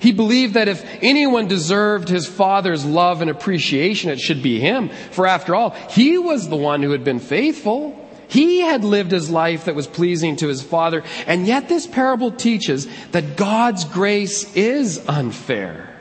He 0.00 0.12
believed 0.12 0.54
that 0.54 0.66
if 0.66 0.82
anyone 1.02 1.46
deserved 1.46 2.08
his 2.08 2.26
father's 2.26 2.86
love 2.86 3.20
and 3.20 3.30
appreciation, 3.30 4.10
it 4.10 4.18
should 4.18 4.42
be 4.42 4.60
him. 4.60 4.88
For 5.10 5.26
after 5.26 5.54
all, 5.54 5.70
he 5.90 6.16
was 6.16 6.48
the 6.48 6.56
one 6.56 6.82
who 6.82 6.92
had 6.92 7.04
been 7.04 7.20
faithful. 7.20 8.02
He 8.28 8.60
had 8.60 8.82
lived 8.82 9.10
his 9.10 9.28
life 9.28 9.66
that 9.66 9.74
was 9.74 9.86
pleasing 9.86 10.36
to 10.36 10.48
his 10.48 10.62
father. 10.62 11.04
And 11.26 11.46
yet 11.46 11.68
this 11.68 11.86
parable 11.86 12.30
teaches 12.30 12.88
that 13.12 13.36
God's 13.36 13.84
grace 13.84 14.56
is 14.56 15.06
unfair. 15.06 15.94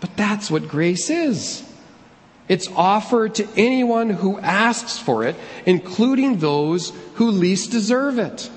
But 0.00 0.16
that's 0.16 0.50
what 0.50 0.68
grace 0.68 1.10
is. 1.10 1.69
It's 2.50 2.66
offered 2.74 3.36
to 3.36 3.46
anyone 3.56 4.10
who 4.10 4.40
asks 4.40 4.98
for 4.98 5.22
it, 5.22 5.36
including 5.66 6.38
those 6.40 6.92
who 7.14 7.30
least 7.30 7.70
deserve 7.70 8.18
it. 8.18 8.50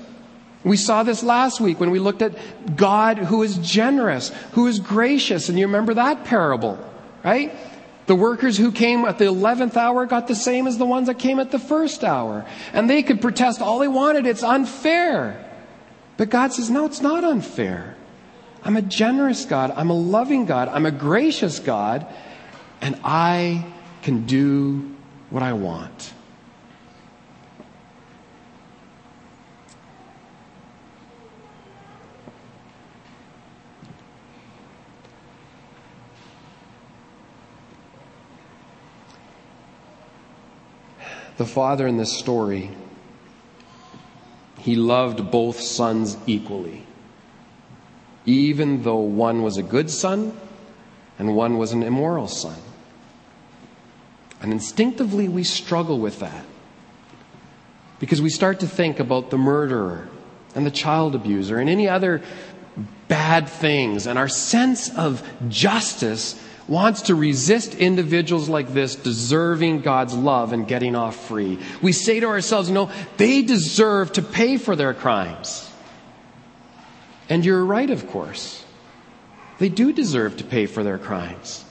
We 0.64 0.76
saw 0.76 1.04
this 1.04 1.22
last 1.22 1.60
week 1.60 1.78
when 1.78 1.92
we 1.92 2.00
looked 2.00 2.20
at 2.20 2.74
God 2.74 3.18
who 3.18 3.44
is 3.44 3.56
generous, 3.58 4.30
who 4.54 4.66
is 4.66 4.80
gracious. 4.80 5.48
And 5.48 5.56
you 5.56 5.66
remember 5.66 5.94
that 5.94 6.24
parable, 6.24 6.76
right? 7.22 7.54
The 8.06 8.16
workers 8.16 8.56
who 8.56 8.72
came 8.72 9.04
at 9.04 9.18
the 9.18 9.26
11th 9.26 9.76
hour 9.76 10.06
got 10.06 10.26
the 10.26 10.34
same 10.34 10.66
as 10.66 10.76
the 10.76 10.86
ones 10.86 11.06
that 11.06 11.20
came 11.20 11.38
at 11.38 11.52
the 11.52 11.60
first 11.60 12.02
hour. 12.02 12.44
And 12.72 12.90
they 12.90 13.04
could 13.04 13.20
protest 13.20 13.62
all 13.62 13.78
they 13.78 13.86
wanted. 13.86 14.26
It's 14.26 14.42
unfair. 14.42 15.48
But 16.16 16.30
God 16.30 16.52
says, 16.52 16.68
no, 16.68 16.84
it's 16.84 17.00
not 17.00 17.22
unfair. 17.22 17.94
I'm 18.64 18.76
a 18.76 18.82
generous 18.82 19.44
God. 19.44 19.72
I'm 19.76 19.90
a 19.90 19.96
loving 19.96 20.46
God. 20.46 20.66
I'm 20.66 20.84
a 20.84 20.90
gracious 20.90 21.60
God. 21.60 22.08
And 22.80 22.98
I 23.04 23.66
can 24.04 24.26
do 24.26 24.94
what 25.30 25.42
I 25.42 25.54
want. 25.54 26.12
The 41.38 41.46
father 41.46 41.86
in 41.86 41.96
this 41.96 42.12
story, 42.12 42.70
he 44.58 44.76
loved 44.76 45.30
both 45.30 45.58
sons 45.58 46.18
equally, 46.26 46.86
even 48.26 48.82
though 48.82 48.96
one 48.98 49.42
was 49.42 49.56
a 49.56 49.62
good 49.62 49.90
son 49.90 50.38
and 51.18 51.34
one 51.34 51.56
was 51.56 51.72
an 51.72 51.82
immoral 51.82 52.28
son. 52.28 52.60
And 54.44 54.52
instinctively, 54.52 55.26
we 55.26 55.42
struggle 55.42 55.98
with 55.98 56.20
that 56.20 56.44
because 57.98 58.20
we 58.20 58.28
start 58.28 58.60
to 58.60 58.66
think 58.66 59.00
about 59.00 59.30
the 59.30 59.38
murderer 59.38 60.06
and 60.54 60.66
the 60.66 60.70
child 60.70 61.14
abuser 61.14 61.56
and 61.56 61.70
any 61.70 61.88
other 61.88 62.20
bad 63.08 63.48
things, 63.48 64.06
and 64.06 64.18
our 64.18 64.28
sense 64.28 64.94
of 64.98 65.26
justice 65.48 66.38
wants 66.68 67.00
to 67.02 67.14
resist 67.14 67.74
individuals 67.76 68.50
like 68.50 68.68
this 68.74 68.96
deserving 68.96 69.80
God's 69.80 70.12
love 70.12 70.52
and 70.52 70.68
getting 70.68 70.94
off 70.94 71.16
free. 71.26 71.58
We 71.80 71.92
say 71.92 72.20
to 72.20 72.26
ourselves, 72.26 72.68
no, 72.68 72.90
they 73.16 73.40
deserve 73.40 74.12
to 74.12 74.22
pay 74.22 74.58
for 74.58 74.76
their 74.76 74.92
crimes. 74.92 75.72
And 77.30 77.46
you're 77.46 77.64
right, 77.64 77.88
of 77.88 78.08
course. 78.08 78.62
They 79.58 79.70
do 79.70 79.94
deserve 79.94 80.36
to 80.36 80.44
pay 80.44 80.66
for 80.66 80.82
their 80.82 80.98
crimes. 80.98 81.63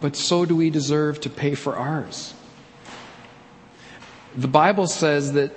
But 0.00 0.16
so 0.16 0.44
do 0.44 0.54
we 0.54 0.70
deserve 0.70 1.20
to 1.22 1.30
pay 1.30 1.54
for 1.54 1.76
ours. 1.76 2.34
The 4.36 4.48
Bible 4.48 4.86
says 4.86 5.32
that 5.32 5.52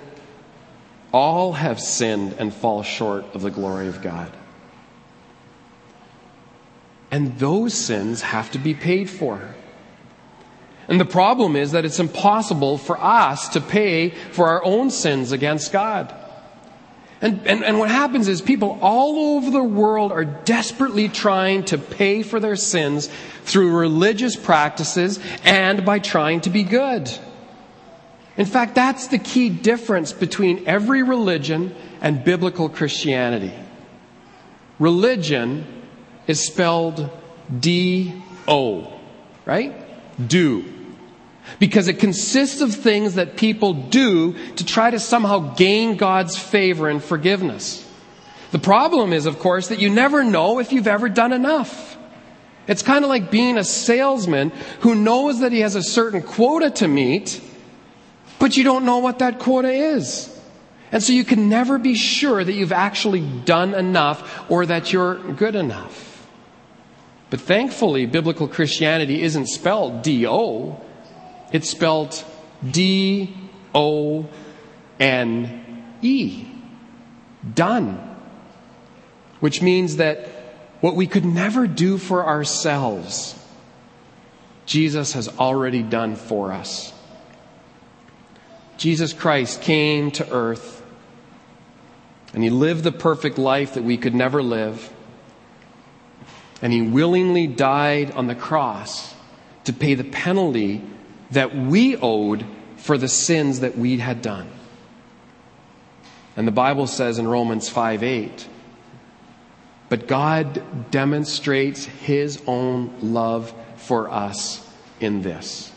all 1.12 1.52
have 1.52 1.78
sinned 1.78 2.34
and 2.38 2.52
fall 2.52 2.82
short 2.82 3.24
of 3.34 3.42
the 3.42 3.50
glory 3.50 3.88
of 3.88 4.02
God. 4.02 4.32
And 7.10 7.38
those 7.38 7.74
sins 7.74 8.22
have 8.22 8.50
to 8.52 8.58
be 8.58 8.72
paid 8.72 9.10
for. 9.10 9.54
And 10.88 10.98
the 10.98 11.04
problem 11.04 11.54
is 11.54 11.72
that 11.72 11.84
it's 11.84 12.00
impossible 12.00 12.78
for 12.78 12.98
us 12.98 13.50
to 13.50 13.60
pay 13.60 14.08
for 14.08 14.48
our 14.48 14.64
own 14.64 14.90
sins 14.90 15.30
against 15.30 15.72
God. 15.72 16.12
And, 17.22 17.46
and, 17.46 17.64
and 17.64 17.78
what 17.78 17.88
happens 17.88 18.26
is 18.26 18.42
people 18.42 18.78
all 18.82 19.36
over 19.36 19.50
the 19.50 19.62
world 19.62 20.10
are 20.10 20.24
desperately 20.24 21.08
trying 21.08 21.64
to 21.66 21.78
pay 21.78 22.24
for 22.24 22.40
their 22.40 22.56
sins 22.56 23.08
through 23.44 23.76
religious 23.76 24.34
practices 24.34 25.20
and 25.44 25.84
by 25.84 26.00
trying 26.00 26.40
to 26.42 26.50
be 26.50 26.64
good. 26.64 27.08
In 28.36 28.46
fact, 28.46 28.74
that's 28.74 29.06
the 29.06 29.18
key 29.18 29.50
difference 29.50 30.12
between 30.12 30.66
every 30.66 31.04
religion 31.04 31.74
and 32.00 32.24
biblical 32.24 32.68
Christianity. 32.68 33.52
Religion 34.80 35.64
is 36.26 36.44
spelled 36.44 37.08
D 37.60 38.20
O, 38.48 38.98
right? 39.44 39.72
Do. 40.28 40.64
Because 41.58 41.88
it 41.88 41.98
consists 41.98 42.60
of 42.60 42.74
things 42.74 43.14
that 43.16 43.36
people 43.36 43.74
do 43.74 44.34
to 44.54 44.64
try 44.64 44.90
to 44.90 44.98
somehow 44.98 45.54
gain 45.54 45.96
God's 45.96 46.38
favor 46.38 46.88
and 46.88 47.02
forgiveness. 47.02 47.88
The 48.52 48.58
problem 48.58 49.12
is, 49.12 49.26
of 49.26 49.38
course, 49.38 49.68
that 49.68 49.78
you 49.78 49.90
never 49.90 50.22
know 50.22 50.58
if 50.58 50.72
you've 50.72 50.86
ever 50.86 51.08
done 51.08 51.32
enough. 51.32 51.96
It's 52.68 52.82
kind 52.82 53.04
of 53.04 53.08
like 53.08 53.30
being 53.30 53.58
a 53.58 53.64
salesman 53.64 54.50
who 54.80 54.94
knows 54.94 55.40
that 55.40 55.52
he 55.52 55.60
has 55.60 55.74
a 55.74 55.82
certain 55.82 56.22
quota 56.22 56.70
to 56.70 56.86
meet, 56.88 57.40
but 58.38 58.56
you 58.56 58.62
don't 58.62 58.84
know 58.84 58.98
what 58.98 59.18
that 59.18 59.38
quota 59.38 59.70
is. 59.70 60.28
And 60.92 61.02
so 61.02 61.12
you 61.12 61.24
can 61.24 61.48
never 61.48 61.78
be 61.78 61.94
sure 61.94 62.44
that 62.44 62.52
you've 62.52 62.72
actually 62.72 63.20
done 63.20 63.74
enough 63.74 64.48
or 64.50 64.66
that 64.66 64.92
you're 64.92 65.16
good 65.32 65.54
enough. 65.54 66.26
But 67.30 67.40
thankfully, 67.40 68.04
biblical 68.04 68.46
Christianity 68.46 69.22
isn't 69.22 69.46
spelled 69.46 70.02
D 70.02 70.26
O, 70.26 70.78
it's 71.52 71.68
spelled 71.68 72.24
D 72.68 73.34
O 73.74 74.28
N 74.98 75.84
E. 76.02 76.46
Done. 77.54 78.08
Which 79.40 79.60
means 79.60 79.96
that 79.96 80.28
what 80.80 80.96
we 80.96 81.06
could 81.06 81.24
never 81.24 81.66
do 81.66 81.98
for 81.98 82.26
ourselves, 82.26 83.38
Jesus 84.66 85.12
has 85.12 85.28
already 85.28 85.82
done 85.82 86.16
for 86.16 86.52
us. 86.52 86.92
Jesus 88.76 89.12
Christ 89.12 89.62
came 89.62 90.10
to 90.12 90.28
earth 90.32 90.82
and 92.34 92.42
he 92.42 92.50
lived 92.50 92.82
the 92.82 92.92
perfect 92.92 93.38
life 93.38 93.74
that 93.74 93.84
we 93.84 93.96
could 93.96 94.14
never 94.14 94.42
live 94.42 94.92
and 96.62 96.72
he 96.72 96.82
willingly 96.82 97.46
died 97.46 98.12
on 98.12 98.28
the 98.28 98.34
cross 98.34 99.14
to 99.64 99.72
pay 99.72 99.94
the 99.94 100.04
penalty 100.04 100.82
that 101.32 101.54
we 101.54 101.96
owed 101.96 102.44
for 102.76 102.96
the 102.96 103.08
sins 103.08 103.60
that 103.60 103.76
we 103.76 103.98
had 103.98 104.22
done. 104.22 104.48
And 106.36 106.46
the 106.46 106.52
Bible 106.52 106.86
says 106.86 107.18
in 107.18 107.28
Romans 107.28 107.68
5 107.68 108.02
8, 108.02 108.48
but 109.88 110.08
God 110.08 110.90
demonstrates 110.90 111.84
his 111.84 112.42
own 112.46 112.94
love 113.02 113.52
for 113.76 114.10
us 114.10 114.66
in 115.00 115.20
this. 115.20 115.70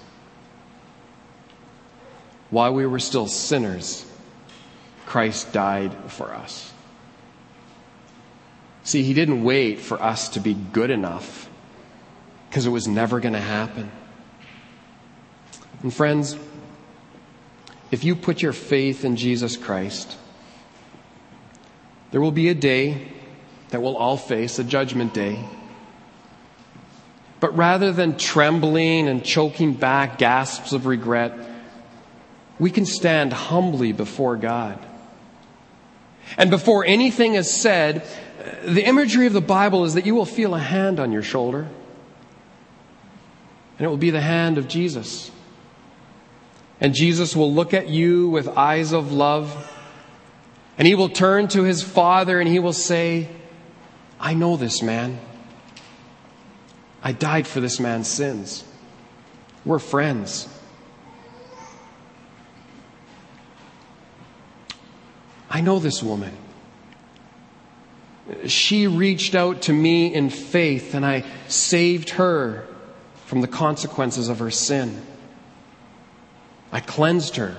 While 2.49 2.73
we 2.73 2.85
were 2.85 2.99
still 2.99 3.27
sinners, 3.27 4.09
Christ 5.05 5.51
died 5.51 5.93
for 6.07 6.33
us. 6.33 6.71
See, 8.83 9.03
he 9.03 9.13
didn't 9.13 9.43
wait 9.43 9.79
for 9.79 10.01
us 10.01 10.29
to 10.29 10.39
be 10.39 10.53
good 10.53 10.91
enough 10.91 11.49
because 12.49 12.65
it 12.65 12.69
was 12.69 12.87
never 12.87 13.19
going 13.19 13.33
to 13.33 13.41
happen. 13.41 13.91
And 15.85 15.93
friends, 15.93 16.35
if 17.91 18.03
you 18.03 18.15
put 18.15 18.41
your 18.41 18.53
faith 18.53 19.05
in 19.05 19.17
Jesus 19.17 19.55
Christ, 19.55 20.17
there 22.09 22.19
will 22.19 22.31
be 22.31 22.49
a 22.49 22.55
day 22.55 23.07
that 23.69 23.83
we'll 23.83 23.95
all 23.95 24.17
face, 24.17 24.57
a 24.57 24.63
judgment 24.63 25.13
day. 25.13 25.45
But 27.39 27.55
rather 27.55 27.91
than 27.91 28.17
trembling 28.17 29.07
and 29.07 29.23
choking 29.23 29.75
back 29.75 30.17
gasps 30.17 30.73
of 30.73 30.87
regret, 30.87 31.37
we 32.57 32.71
can 32.71 32.87
stand 32.87 33.31
humbly 33.31 33.91
before 33.91 34.37
God. 34.37 34.83
And 36.35 36.49
before 36.49 36.83
anything 36.83 37.35
is 37.35 37.61
said, 37.61 38.07
the 38.63 38.83
imagery 38.83 39.27
of 39.27 39.33
the 39.33 39.39
Bible 39.39 39.85
is 39.85 39.93
that 39.93 40.07
you 40.07 40.15
will 40.15 40.25
feel 40.25 40.55
a 40.55 40.59
hand 40.59 40.99
on 40.99 41.11
your 41.11 41.21
shoulder, 41.21 41.67
and 43.77 43.85
it 43.85 43.87
will 43.87 43.97
be 43.97 44.09
the 44.09 44.19
hand 44.19 44.57
of 44.57 44.67
Jesus. 44.67 45.29
And 46.79 46.93
Jesus 46.93 47.35
will 47.35 47.53
look 47.53 47.73
at 47.73 47.89
you 47.89 48.29
with 48.29 48.47
eyes 48.49 48.91
of 48.91 49.11
love, 49.11 49.71
and 50.77 50.87
he 50.87 50.95
will 50.95 51.09
turn 51.09 51.47
to 51.49 51.63
his 51.63 51.81
Father 51.81 52.39
and 52.39 52.49
he 52.49 52.59
will 52.59 52.73
say, 52.73 53.29
I 54.19 54.33
know 54.33 54.57
this 54.57 54.81
man. 54.81 55.19
I 57.01 57.11
died 57.11 57.47
for 57.47 57.61
this 57.61 57.79
man's 57.79 58.07
sins. 58.07 58.63
We're 59.63 59.79
friends. 59.79 60.49
I 65.49 65.61
know 65.61 65.79
this 65.79 66.03
woman 66.03 66.35
she 68.47 68.87
reached 68.87 69.35
out 69.35 69.63
to 69.63 69.73
me 69.73 70.13
in 70.13 70.29
faith 70.29 70.93
and 70.93 71.05
I 71.05 71.23
saved 71.47 72.11
her 72.11 72.67
from 73.25 73.41
the 73.41 73.47
consequences 73.47 74.29
of 74.29 74.39
her 74.39 74.51
sin. 74.51 75.01
I 76.75 76.81
cleansed 76.81 77.37
her. 77.37 77.55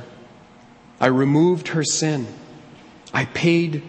I 1.01 1.07
removed 1.07 1.69
her 1.69 1.83
sin. 1.83 2.27
I 3.15 3.25
paid 3.25 3.83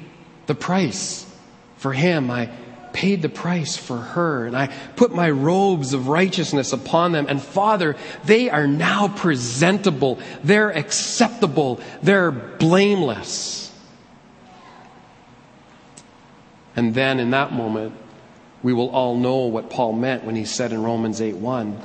the 0.46 0.56
price 0.56 1.30
for 1.76 1.92
him. 1.92 2.32
I 2.32 2.50
paid 2.94 3.22
the 3.22 3.28
price 3.28 3.76
for 3.76 3.98
her, 3.98 4.46
and 4.46 4.56
I 4.56 4.68
put 4.96 5.13
my 5.13 5.30
robes 5.30 5.92
of 5.92 6.08
righteousness 6.08 6.72
upon 6.72 7.12
them. 7.12 7.26
And 7.28 7.42
Father, 7.42 7.98
they 8.24 8.50
are 8.50 8.68
now 8.68 9.10
presentable. 9.10 10.18
They're 10.46 10.70
acceptable. 10.70 11.82
They're 12.02 12.32
blameless. 12.32 13.70
And 16.74 16.96
then 16.96 17.20
in 17.20 17.32
that 17.32 17.52
moment, 17.52 17.94
we 18.63 18.72
will 18.72 18.92
all 18.92 19.18
know 19.18 19.40
what 19.40 19.70
Paul 19.70 19.92
meant 19.92 20.24
when 20.24 20.38
he 20.38 20.46
said 20.46 20.72
in 20.72 20.82
Romans 20.82 21.20
8 21.20 21.36
1, 21.36 21.82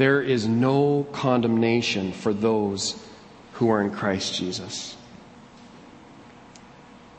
there 0.00 0.22
is 0.22 0.48
no 0.48 1.06
condemnation 1.12 2.12
for 2.12 2.32
those 2.32 2.98
who 3.52 3.68
are 3.68 3.82
in 3.82 3.90
Christ 3.90 4.34
Jesus. 4.34 4.96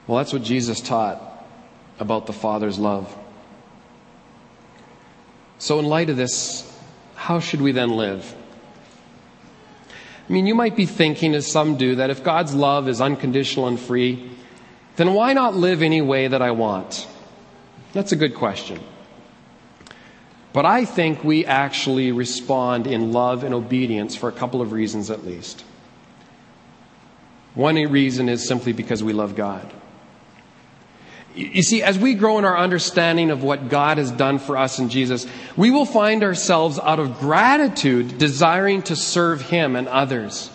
Well, 0.07 0.17
that's 0.17 0.33
what 0.33 0.41
Jesus 0.41 0.81
taught 0.81 1.21
about 1.99 2.25
the 2.25 2.33
Father's 2.33 2.79
love. 2.79 3.15
So, 5.59 5.77
in 5.77 5.85
light 5.85 6.09
of 6.09 6.17
this, 6.17 6.75
how 7.13 7.39
should 7.39 7.61
we 7.61 7.71
then 7.71 7.91
live? 7.91 8.33
I 10.27 10.33
mean, 10.33 10.47
you 10.47 10.55
might 10.55 10.75
be 10.75 10.87
thinking, 10.87 11.35
as 11.35 11.45
some 11.45 11.77
do, 11.77 11.97
that 11.97 12.09
if 12.09 12.23
God's 12.23 12.55
love 12.55 12.89
is 12.89 12.99
unconditional 12.99 13.67
and 13.67 13.79
free, 13.79 14.31
then 14.95 15.13
why 15.13 15.33
not 15.33 15.53
live 15.53 15.83
any 15.83 16.01
way 16.01 16.27
that 16.27 16.41
I 16.41 16.49
want? 16.49 17.07
That's 17.93 18.11
a 18.11 18.15
good 18.15 18.33
question. 18.33 18.79
But 20.53 20.65
I 20.65 20.85
think 20.85 21.23
we 21.23 21.45
actually 21.45 22.11
respond 22.11 22.87
in 22.87 23.13
love 23.13 23.43
and 23.43 23.53
obedience 23.53 24.15
for 24.15 24.27
a 24.27 24.33
couple 24.33 24.61
of 24.61 24.71
reasons 24.71 25.09
at 25.09 25.25
least. 25.25 25.63
One 27.55 27.75
reason 27.75 28.29
is 28.29 28.47
simply 28.47 28.73
because 28.73 29.03
we 29.03 29.13
love 29.13 29.35
God. 29.35 29.73
You 31.33 31.63
see, 31.63 31.81
as 31.81 31.97
we 31.97 32.15
grow 32.15 32.39
in 32.39 32.45
our 32.45 32.57
understanding 32.57 33.31
of 33.31 33.41
what 33.41 33.69
God 33.69 33.97
has 33.97 34.11
done 34.11 34.37
for 34.37 34.57
us 34.57 34.79
in 34.79 34.89
Jesus, 34.89 35.25
we 35.55 35.71
will 35.71 35.85
find 35.85 36.23
ourselves 36.23 36.77
out 36.77 36.99
of 36.99 37.19
gratitude 37.19 38.17
desiring 38.17 38.81
to 38.83 38.97
serve 38.97 39.41
Him 39.41 39.77
and 39.77 39.87
others. 39.87 40.49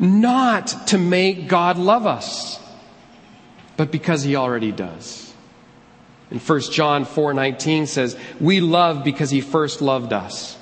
Not 0.00 0.88
to 0.88 0.98
make 0.98 1.46
God 1.46 1.76
love 1.78 2.06
us, 2.06 2.58
but 3.76 3.92
because 3.92 4.24
He 4.24 4.34
already 4.34 4.72
does. 4.72 5.31
In 6.32 6.38
1 6.38 6.72
John 6.72 7.04
4:19 7.04 7.86
says, 7.86 8.16
"We 8.40 8.60
love 8.60 9.04
because 9.04 9.30
he 9.30 9.42
first 9.42 9.82
loved 9.82 10.14
us." 10.14 10.56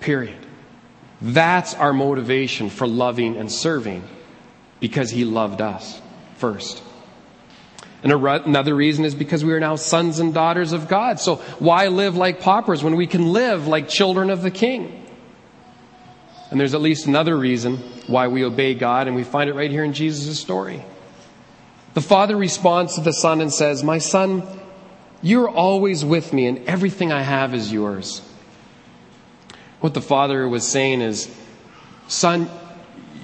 Period. 0.00 0.38
That's 1.20 1.74
our 1.74 1.92
motivation 1.92 2.70
for 2.70 2.86
loving 2.86 3.36
and 3.36 3.52
serving 3.52 4.02
because 4.80 5.10
he 5.10 5.26
loved 5.26 5.60
us 5.60 6.00
first. 6.38 6.82
And 8.02 8.12
another 8.12 8.74
reason 8.74 9.04
is 9.04 9.14
because 9.14 9.44
we 9.44 9.52
are 9.52 9.60
now 9.60 9.76
sons 9.76 10.18
and 10.18 10.32
daughters 10.32 10.72
of 10.72 10.88
God. 10.88 11.20
So 11.20 11.36
why 11.58 11.88
live 11.88 12.16
like 12.16 12.40
paupers 12.40 12.82
when 12.82 12.96
we 12.96 13.06
can 13.06 13.32
live 13.32 13.66
like 13.66 13.88
children 13.88 14.30
of 14.30 14.40
the 14.40 14.50
King? 14.50 15.04
And 16.50 16.58
there's 16.58 16.74
at 16.74 16.80
least 16.80 17.06
another 17.06 17.36
reason 17.36 17.78
why 18.06 18.28
we 18.28 18.44
obey 18.44 18.74
God, 18.74 19.08
and 19.08 19.16
we 19.16 19.24
find 19.24 19.50
it 19.50 19.54
right 19.54 19.70
here 19.70 19.84
in 19.84 19.92
Jesus' 19.92 20.38
story. 20.38 20.82
The 21.92 22.00
Father 22.00 22.36
responds 22.36 22.94
to 22.94 23.02
the 23.02 23.12
Son 23.12 23.40
and 23.40 23.52
says, 23.52 23.82
My 23.82 23.98
Son, 23.98 24.42
you're 25.26 25.48
always 25.48 26.04
with 26.04 26.32
me, 26.32 26.46
and 26.46 26.64
everything 26.68 27.10
I 27.10 27.22
have 27.22 27.52
is 27.52 27.72
yours. 27.72 28.22
What 29.80 29.92
the 29.92 30.00
Father 30.00 30.48
was 30.48 30.66
saying 30.66 31.00
is, 31.00 31.28
Son, 32.06 32.48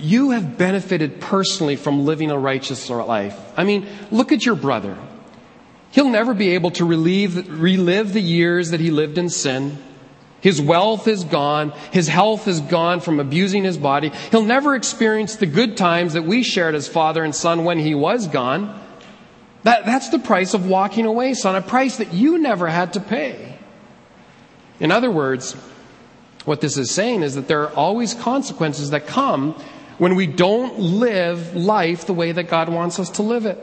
you 0.01 0.31
have 0.31 0.59
benefited 0.59 1.21
personally 1.21 1.77
from 1.77 2.05
living 2.05 2.33
a 2.33 2.39
righteous 2.39 2.91
life. 2.91 3.39
I 3.57 3.63
mean, 3.63 3.87
look 4.11 4.33
at 4.33 4.45
your 4.45 4.57
brother. 4.57 4.99
He'll 5.93 6.09
never 6.09 6.35
be 6.35 6.51
able 6.51 6.73
to 6.73 6.85
relieve, 6.85 7.49
relive 7.49 8.13
the 8.13 8.21
years 8.21 8.71
that 8.71 8.81
he 8.81 8.91
lived 8.91 9.17
in 9.17 9.29
sin. 9.29 9.79
His 10.41 10.61
wealth 10.61 11.07
is 11.07 11.23
gone. 11.23 11.71
His 11.93 12.09
health 12.09 12.49
is 12.49 12.61
gone 12.61 12.99
from 12.99 13.21
abusing 13.21 13.63
his 13.63 13.79
body. 13.79 14.09
He'll 14.33 14.43
never 14.43 14.75
experience 14.75 15.37
the 15.37 15.47
good 15.47 15.77
times 15.77 16.15
that 16.15 16.25
we 16.25 16.43
shared 16.43 16.75
as 16.75 16.89
father 16.89 17.23
and 17.23 17.33
son 17.33 17.63
when 17.63 17.79
he 17.79 17.95
was 17.95 18.27
gone. 18.27 18.82
That, 19.65 19.87
that's 19.87 20.09
the 20.09 20.19
price 20.19 20.55
of 20.55 20.67
walking 20.67 21.07
away, 21.07 21.35
son, 21.35 21.55
a 21.55 21.63
price 21.63 21.99
that 21.99 22.13
you 22.13 22.39
never 22.39 22.67
had 22.67 22.95
to 22.95 23.01
pay. 23.01 23.59
In 24.81 24.91
other 24.91 25.11
words, 25.11 25.53
what 26.45 26.61
this 26.61 26.77
is 26.77 26.91
saying 26.91 27.23
is 27.23 27.37
that 27.37 27.47
there 27.47 27.63
are 27.63 27.75
always 27.75 28.15
consequences 28.15 28.91
that 28.91 29.07
come 29.07 29.53
when 29.99 30.17
we 30.17 30.27
don't 30.27 30.79
live 30.79 31.55
life 31.55 32.07
the 32.07 32.13
way 32.13 32.33
that 32.33 32.45
God 32.45 32.69
wants 32.69 32.99
us 32.99 33.11
to 33.11 33.23
live 33.23 33.47
it. 33.47 33.59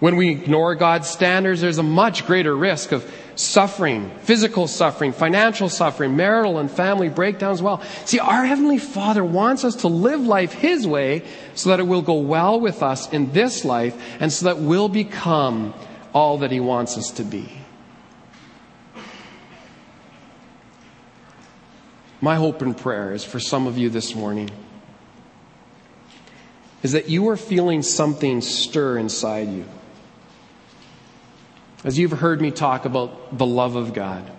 When 0.00 0.16
we 0.16 0.30
ignore 0.30 0.74
God's 0.74 1.08
standards, 1.08 1.60
there's 1.60 1.78
a 1.78 1.82
much 1.82 2.26
greater 2.26 2.54
risk 2.54 2.92
of 2.92 3.10
suffering, 3.34 4.10
physical 4.20 4.66
suffering, 4.66 5.12
financial 5.12 5.68
suffering, 5.68 6.16
marital 6.16 6.58
and 6.58 6.70
family 6.70 7.08
breakdowns 7.08 7.62
well. 7.62 7.82
See, 8.04 8.18
our 8.18 8.44
Heavenly 8.44 8.78
Father 8.78 9.24
wants 9.24 9.64
us 9.64 9.76
to 9.76 9.88
live 9.88 10.20
life 10.20 10.52
His 10.52 10.86
way 10.86 11.24
so 11.54 11.70
that 11.70 11.80
it 11.80 11.84
will 11.84 12.02
go 12.02 12.18
well 12.18 12.60
with 12.60 12.82
us 12.82 13.10
in 13.12 13.32
this 13.32 13.64
life 13.64 13.96
and 14.20 14.32
so 14.32 14.46
that 14.46 14.58
we'll 14.58 14.88
become 14.88 15.74
all 16.12 16.38
that 16.38 16.50
He 16.50 16.60
wants 16.60 16.98
us 16.98 17.10
to 17.12 17.24
be. 17.24 17.50
My 22.20 22.36
hope 22.36 22.62
and 22.62 22.76
prayer 22.76 23.12
is 23.12 23.24
for 23.24 23.40
some 23.40 23.66
of 23.66 23.78
you 23.78 23.90
this 23.90 24.14
morning 24.14 24.48
is 26.82 26.92
that 26.92 27.08
you 27.08 27.28
are 27.28 27.36
feeling 27.36 27.82
something 27.82 28.40
stir 28.40 28.98
inside 28.98 29.48
you. 29.48 29.64
As 31.84 31.98
you've 31.98 32.12
heard 32.12 32.40
me 32.40 32.50
talk 32.50 32.84
about 32.84 33.36
the 33.36 33.46
love 33.46 33.76
of 33.76 33.92
God, 33.94 34.30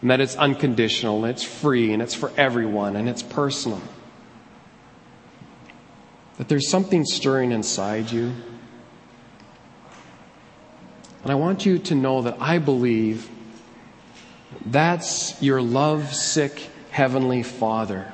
and 0.00 0.10
that 0.10 0.20
it's 0.20 0.36
unconditional, 0.36 1.24
and 1.24 1.32
it's 1.32 1.42
free, 1.42 1.92
and 1.92 2.00
it's 2.00 2.14
for 2.14 2.32
everyone, 2.36 2.94
and 2.96 3.08
it's 3.08 3.22
personal. 3.22 3.82
That 6.36 6.48
there's 6.48 6.68
something 6.68 7.04
stirring 7.04 7.50
inside 7.50 8.12
you. 8.12 8.32
And 11.22 11.32
I 11.32 11.34
want 11.34 11.66
you 11.66 11.80
to 11.80 11.94
know 11.96 12.22
that 12.22 12.36
I 12.40 12.58
believe 12.58 13.28
that's 14.64 15.42
your 15.42 15.60
love 15.60 16.14
sick 16.14 16.70
Heavenly 16.90 17.42
Father 17.42 18.12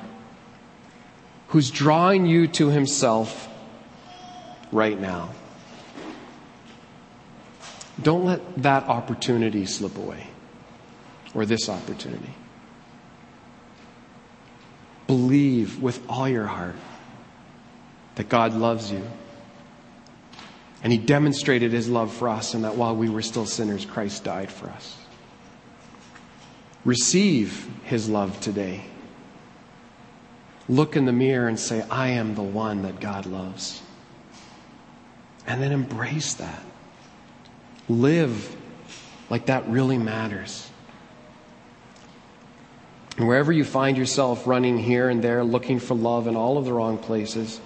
who's 1.55 1.71
drawing 1.71 2.25
you 2.25 2.47
to 2.47 2.69
himself 2.69 3.47
right 4.71 4.99
now. 4.99 5.29
Don't 8.01 8.25
let 8.25 8.63
that 8.63 8.83
opportunity 8.83 9.65
slip 9.65 9.97
away, 9.97 10.27
or 11.33 11.45
this 11.45 11.69
opportunity. 11.69 12.33
Believe 15.07 15.81
with 15.81 16.01
all 16.09 16.27
your 16.27 16.47
heart 16.47 16.75
that 18.15 18.27
God 18.27 18.53
loves 18.53 18.91
you. 18.91 19.03
And 20.83 20.91
He 20.91 20.99
demonstrated 20.99 21.71
His 21.71 21.87
love 21.87 22.13
for 22.13 22.29
us, 22.29 22.53
and 22.53 22.63
that 22.63 22.75
while 22.75 22.95
we 22.95 23.09
were 23.09 23.21
still 23.21 23.45
sinners, 23.45 23.85
Christ 23.85 24.23
died 24.23 24.51
for 24.51 24.69
us. 24.69 24.97
Receive 26.83 27.67
His 27.83 28.09
love 28.09 28.39
today. 28.41 28.85
Look 30.67 30.95
in 30.95 31.05
the 31.05 31.13
mirror 31.13 31.47
and 31.47 31.59
say, 31.59 31.83
I 31.89 32.09
am 32.09 32.35
the 32.35 32.43
one 32.43 32.81
that 32.83 32.99
God 32.99 33.25
loves. 33.25 33.81
And 35.47 35.61
then 35.61 35.71
embrace 35.71 36.33
that. 36.35 36.63
Live 37.87 38.55
like 39.29 39.47
that 39.47 39.67
really 39.67 39.97
matters. 39.97 40.69
And 43.17 43.27
wherever 43.27 43.51
you 43.51 43.63
find 43.63 43.97
yourself 43.97 44.45
running 44.45 44.77
here 44.77 45.09
and 45.09 45.23
there, 45.23 45.43
looking 45.43 45.79
for 45.79 45.95
love 45.95 46.27
in 46.27 46.35
all 46.35 46.57
of 46.57 46.65
the 46.65 46.73
wrong 46.73 46.97
places, 46.97 47.59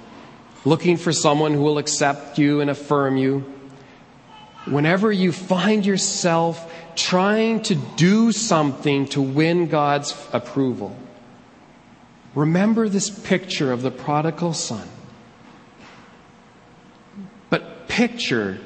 looking 0.65 0.97
for 0.97 1.11
someone 1.11 1.53
who 1.53 1.61
will 1.61 1.77
accept 1.77 2.37
you 2.37 2.61
and 2.61 2.69
affirm 2.69 3.17
you, 3.17 3.39
whenever 4.65 5.11
you 5.11 5.31
find 5.31 5.85
yourself 5.85 6.71
trying 6.95 7.61
to 7.63 7.75
do 7.75 8.31
something 8.31 9.07
to 9.07 9.21
win 9.21 9.67
God's 9.67 10.15
approval, 10.33 10.95
Remember 12.35 12.87
this 12.87 13.09
picture 13.09 13.71
of 13.71 13.81
the 13.81 13.91
prodigal 13.91 14.53
son. 14.53 14.87
But 17.49 17.87
picture 17.87 18.59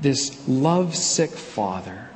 this 0.00 0.48
lovesick 0.48 1.30
father 1.30 2.08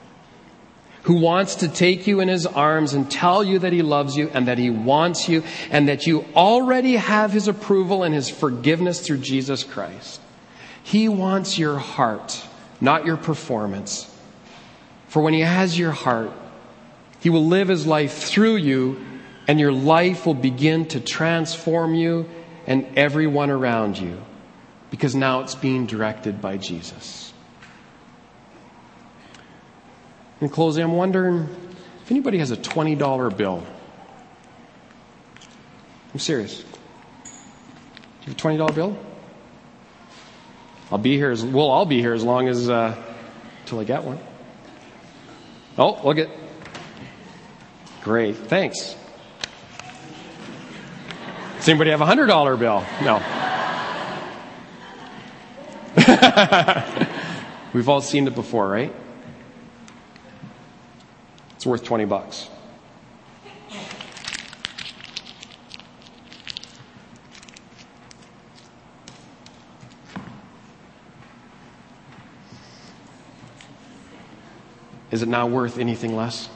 who 1.04 1.20
wants 1.20 1.56
to 1.56 1.68
take 1.68 2.06
you 2.06 2.20
in 2.20 2.28
his 2.28 2.46
arms 2.46 2.94
and 2.94 3.10
tell 3.10 3.44
you 3.44 3.58
that 3.58 3.74
he 3.74 3.82
loves 3.82 4.16
you 4.16 4.30
and 4.32 4.48
that 4.48 4.56
he 4.56 4.70
wants 4.70 5.28
you 5.28 5.42
and 5.70 5.88
that 5.88 6.06
you 6.06 6.24
already 6.34 6.96
have 6.96 7.30
his 7.30 7.46
approval 7.46 8.02
and 8.02 8.14
his 8.14 8.30
forgiveness 8.30 9.06
through 9.06 9.18
Jesus 9.18 9.64
Christ. 9.64 10.20
He 10.82 11.08
wants 11.08 11.58
your 11.58 11.76
heart, 11.76 12.42
not 12.80 13.04
your 13.04 13.18
performance. 13.18 14.10
For 15.08 15.22
when 15.22 15.34
he 15.34 15.40
has 15.40 15.78
your 15.78 15.92
heart, 15.92 16.32
he 17.20 17.28
will 17.28 17.44
live 17.46 17.68
his 17.68 17.86
life 17.86 18.14
through 18.14 18.56
you 18.56 19.04
and 19.46 19.60
your 19.60 19.72
life 19.72 20.24
will 20.24 20.32
begin 20.32 20.86
to 20.86 21.00
transform 21.00 21.94
you 21.94 22.26
and 22.66 22.86
everyone 22.96 23.50
around 23.50 23.98
you 23.98 24.18
because 24.90 25.14
now 25.14 25.40
it's 25.40 25.54
being 25.54 25.84
directed 25.84 26.40
by 26.40 26.56
Jesus. 26.56 27.33
In 30.40 30.48
closing, 30.48 30.84
I'm 30.84 30.92
wondering 30.92 31.48
if 32.02 32.10
anybody 32.10 32.38
has 32.38 32.50
a 32.50 32.56
$20 32.56 33.36
bill. 33.36 33.64
I'm 36.12 36.18
serious. 36.20 36.62
Do 36.62 38.30
you 38.30 38.34
have 38.34 38.68
a 38.68 38.70
$20 38.70 38.74
bill? 38.74 38.98
I'll 40.90 40.98
be 40.98 41.16
here 41.16 41.30
as, 41.30 41.44
well, 41.44 41.70
I'll 41.70 41.86
be 41.86 42.00
here 42.00 42.14
as 42.14 42.22
long 42.22 42.48
as, 42.48 42.68
uh, 42.68 43.00
I 43.72 43.84
get 43.84 44.04
one. 44.04 44.18
Oh, 45.76 46.00
look 46.04 46.18
at, 46.18 46.28
great, 48.02 48.36
thanks. 48.36 48.94
Does 51.56 51.68
anybody 51.68 51.90
have 51.90 52.02
a 52.02 52.06
hundred 52.06 52.26
dollar 52.26 52.56
bill? 52.56 52.84
No. 53.02 53.16
We've 57.72 57.88
all 57.88 58.02
seen 58.02 58.26
it 58.28 58.34
before, 58.34 58.68
right? 58.68 58.94
It's 61.64 61.66
worth 61.66 61.84
20 61.84 62.04
bucks. 62.04 62.50
Is 75.10 75.22
it 75.22 75.28
now 75.28 75.46
worth 75.46 75.78
anything 75.78 76.14
less? 76.14 76.50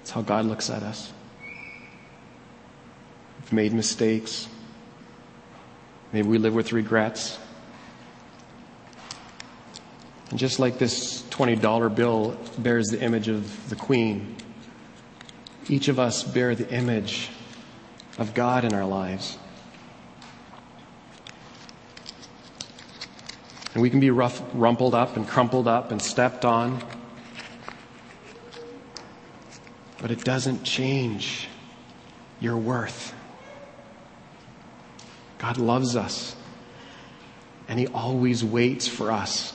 It's 0.00 0.12
how 0.12 0.22
God 0.22 0.46
looks 0.46 0.70
at 0.70 0.82
us. 0.82 1.12
We've 3.42 3.52
made 3.52 3.74
mistakes. 3.74 4.48
Maybe 6.10 6.26
we 6.26 6.38
live 6.38 6.54
with 6.54 6.72
regrets. 6.72 7.38
And 10.34 10.38
just 10.40 10.58
like 10.58 10.78
this 10.78 11.22
$20 11.30 11.94
bill 11.94 12.36
bears 12.58 12.88
the 12.88 13.00
image 13.00 13.28
of 13.28 13.70
the 13.70 13.76
Queen, 13.76 14.34
each 15.68 15.86
of 15.86 16.00
us 16.00 16.24
bear 16.24 16.56
the 16.56 16.68
image 16.74 17.28
of 18.18 18.34
God 18.34 18.64
in 18.64 18.74
our 18.74 18.84
lives. 18.84 19.38
And 23.74 23.80
we 23.80 23.90
can 23.90 24.00
be 24.00 24.10
rough, 24.10 24.42
rumpled 24.54 24.92
up 24.92 25.16
and 25.16 25.24
crumpled 25.24 25.68
up 25.68 25.92
and 25.92 26.02
stepped 26.02 26.44
on. 26.44 26.82
But 30.02 30.10
it 30.10 30.24
doesn't 30.24 30.64
change 30.64 31.46
your 32.40 32.56
worth. 32.56 33.14
God 35.38 35.58
loves 35.58 35.94
us. 35.94 36.34
And 37.68 37.78
He 37.78 37.86
always 37.86 38.42
waits 38.42 38.88
for 38.88 39.12
us, 39.12 39.53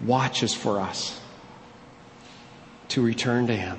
watches 0.00 0.54
for 0.54 0.80
us 0.80 1.20
to 2.88 3.02
return 3.02 3.46
to 3.46 3.56
Him. 3.56 3.78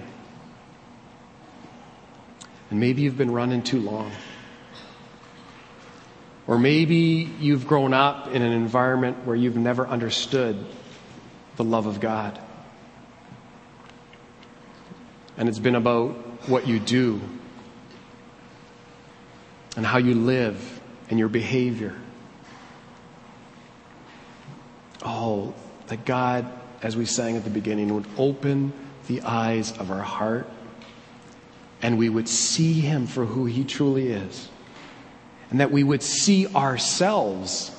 And 2.70 2.80
maybe 2.80 3.01
you've 3.01 3.18
been 3.18 3.32
running 3.32 3.61
too 3.61 3.80
long. 3.80 4.11
Or 6.47 6.59
maybe 6.59 7.30
you've 7.39 7.68
grown 7.68 7.93
up 7.93 8.28
in 8.28 8.41
an 8.41 8.51
environment 8.51 9.26
where 9.26 9.36
you've 9.36 9.57
never 9.57 9.88
understood 9.88 10.63
the 11.55 11.63
love 11.63 11.86
of 11.86 11.99
God. 11.99 12.39
And 15.38 15.49
it's 15.49 15.59
been 15.59 15.76
about 15.76 16.11
what 16.47 16.68
you 16.68 16.80
do 16.80 17.20
and 19.76 19.86
how 19.86 19.97
you 19.97 20.13
live 20.13 20.80
and 21.09 21.20
your 21.20 21.30
behavior. 21.30 21.95
Oh, 25.03 25.53
that 25.88 26.06
God, 26.06 26.46
as 26.82 26.98
we 26.98 27.06
sang 27.06 27.38
at 27.38 27.44
the 27.44 27.50
beginning, 27.50 27.94
would 27.94 28.08
open 28.18 28.74
the 29.08 29.22
eyes 29.22 29.78
of 29.78 29.92
our 29.92 30.02
heart 30.02 30.50
and 31.82 31.98
we 31.98 32.10
would 32.10 32.28
see 32.28 32.74
Him 32.74 33.08
for 33.08 33.26
who 33.26 33.46
He 33.46 33.64
truly 33.64 34.08
is 34.08 34.50
and 35.50 35.60
that 35.60 35.72
we 35.72 35.84
would 35.84 36.02
see 36.02 36.48
ourselves 36.48 37.72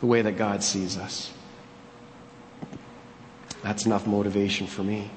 the 0.00 0.06
way 0.06 0.22
that 0.22 0.36
God 0.36 0.62
sees 0.62 0.96
us. 0.96 1.32
That's 3.62 3.86
enough 3.86 4.06
motivation 4.06 4.66
for 4.66 4.82
me 4.82 5.10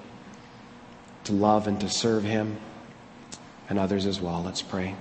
to 1.26 1.34
love 1.34 1.68
and 1.68 1.80
to 1.82 1.89
serve 1.89 2.24
Him 2.24 2.58
and 3.70 3.78
others 3.78 4.05
as 4.05 4.22
well. 4.22 4.41
Let's 4.41 4.62
pray. 4.62 4.95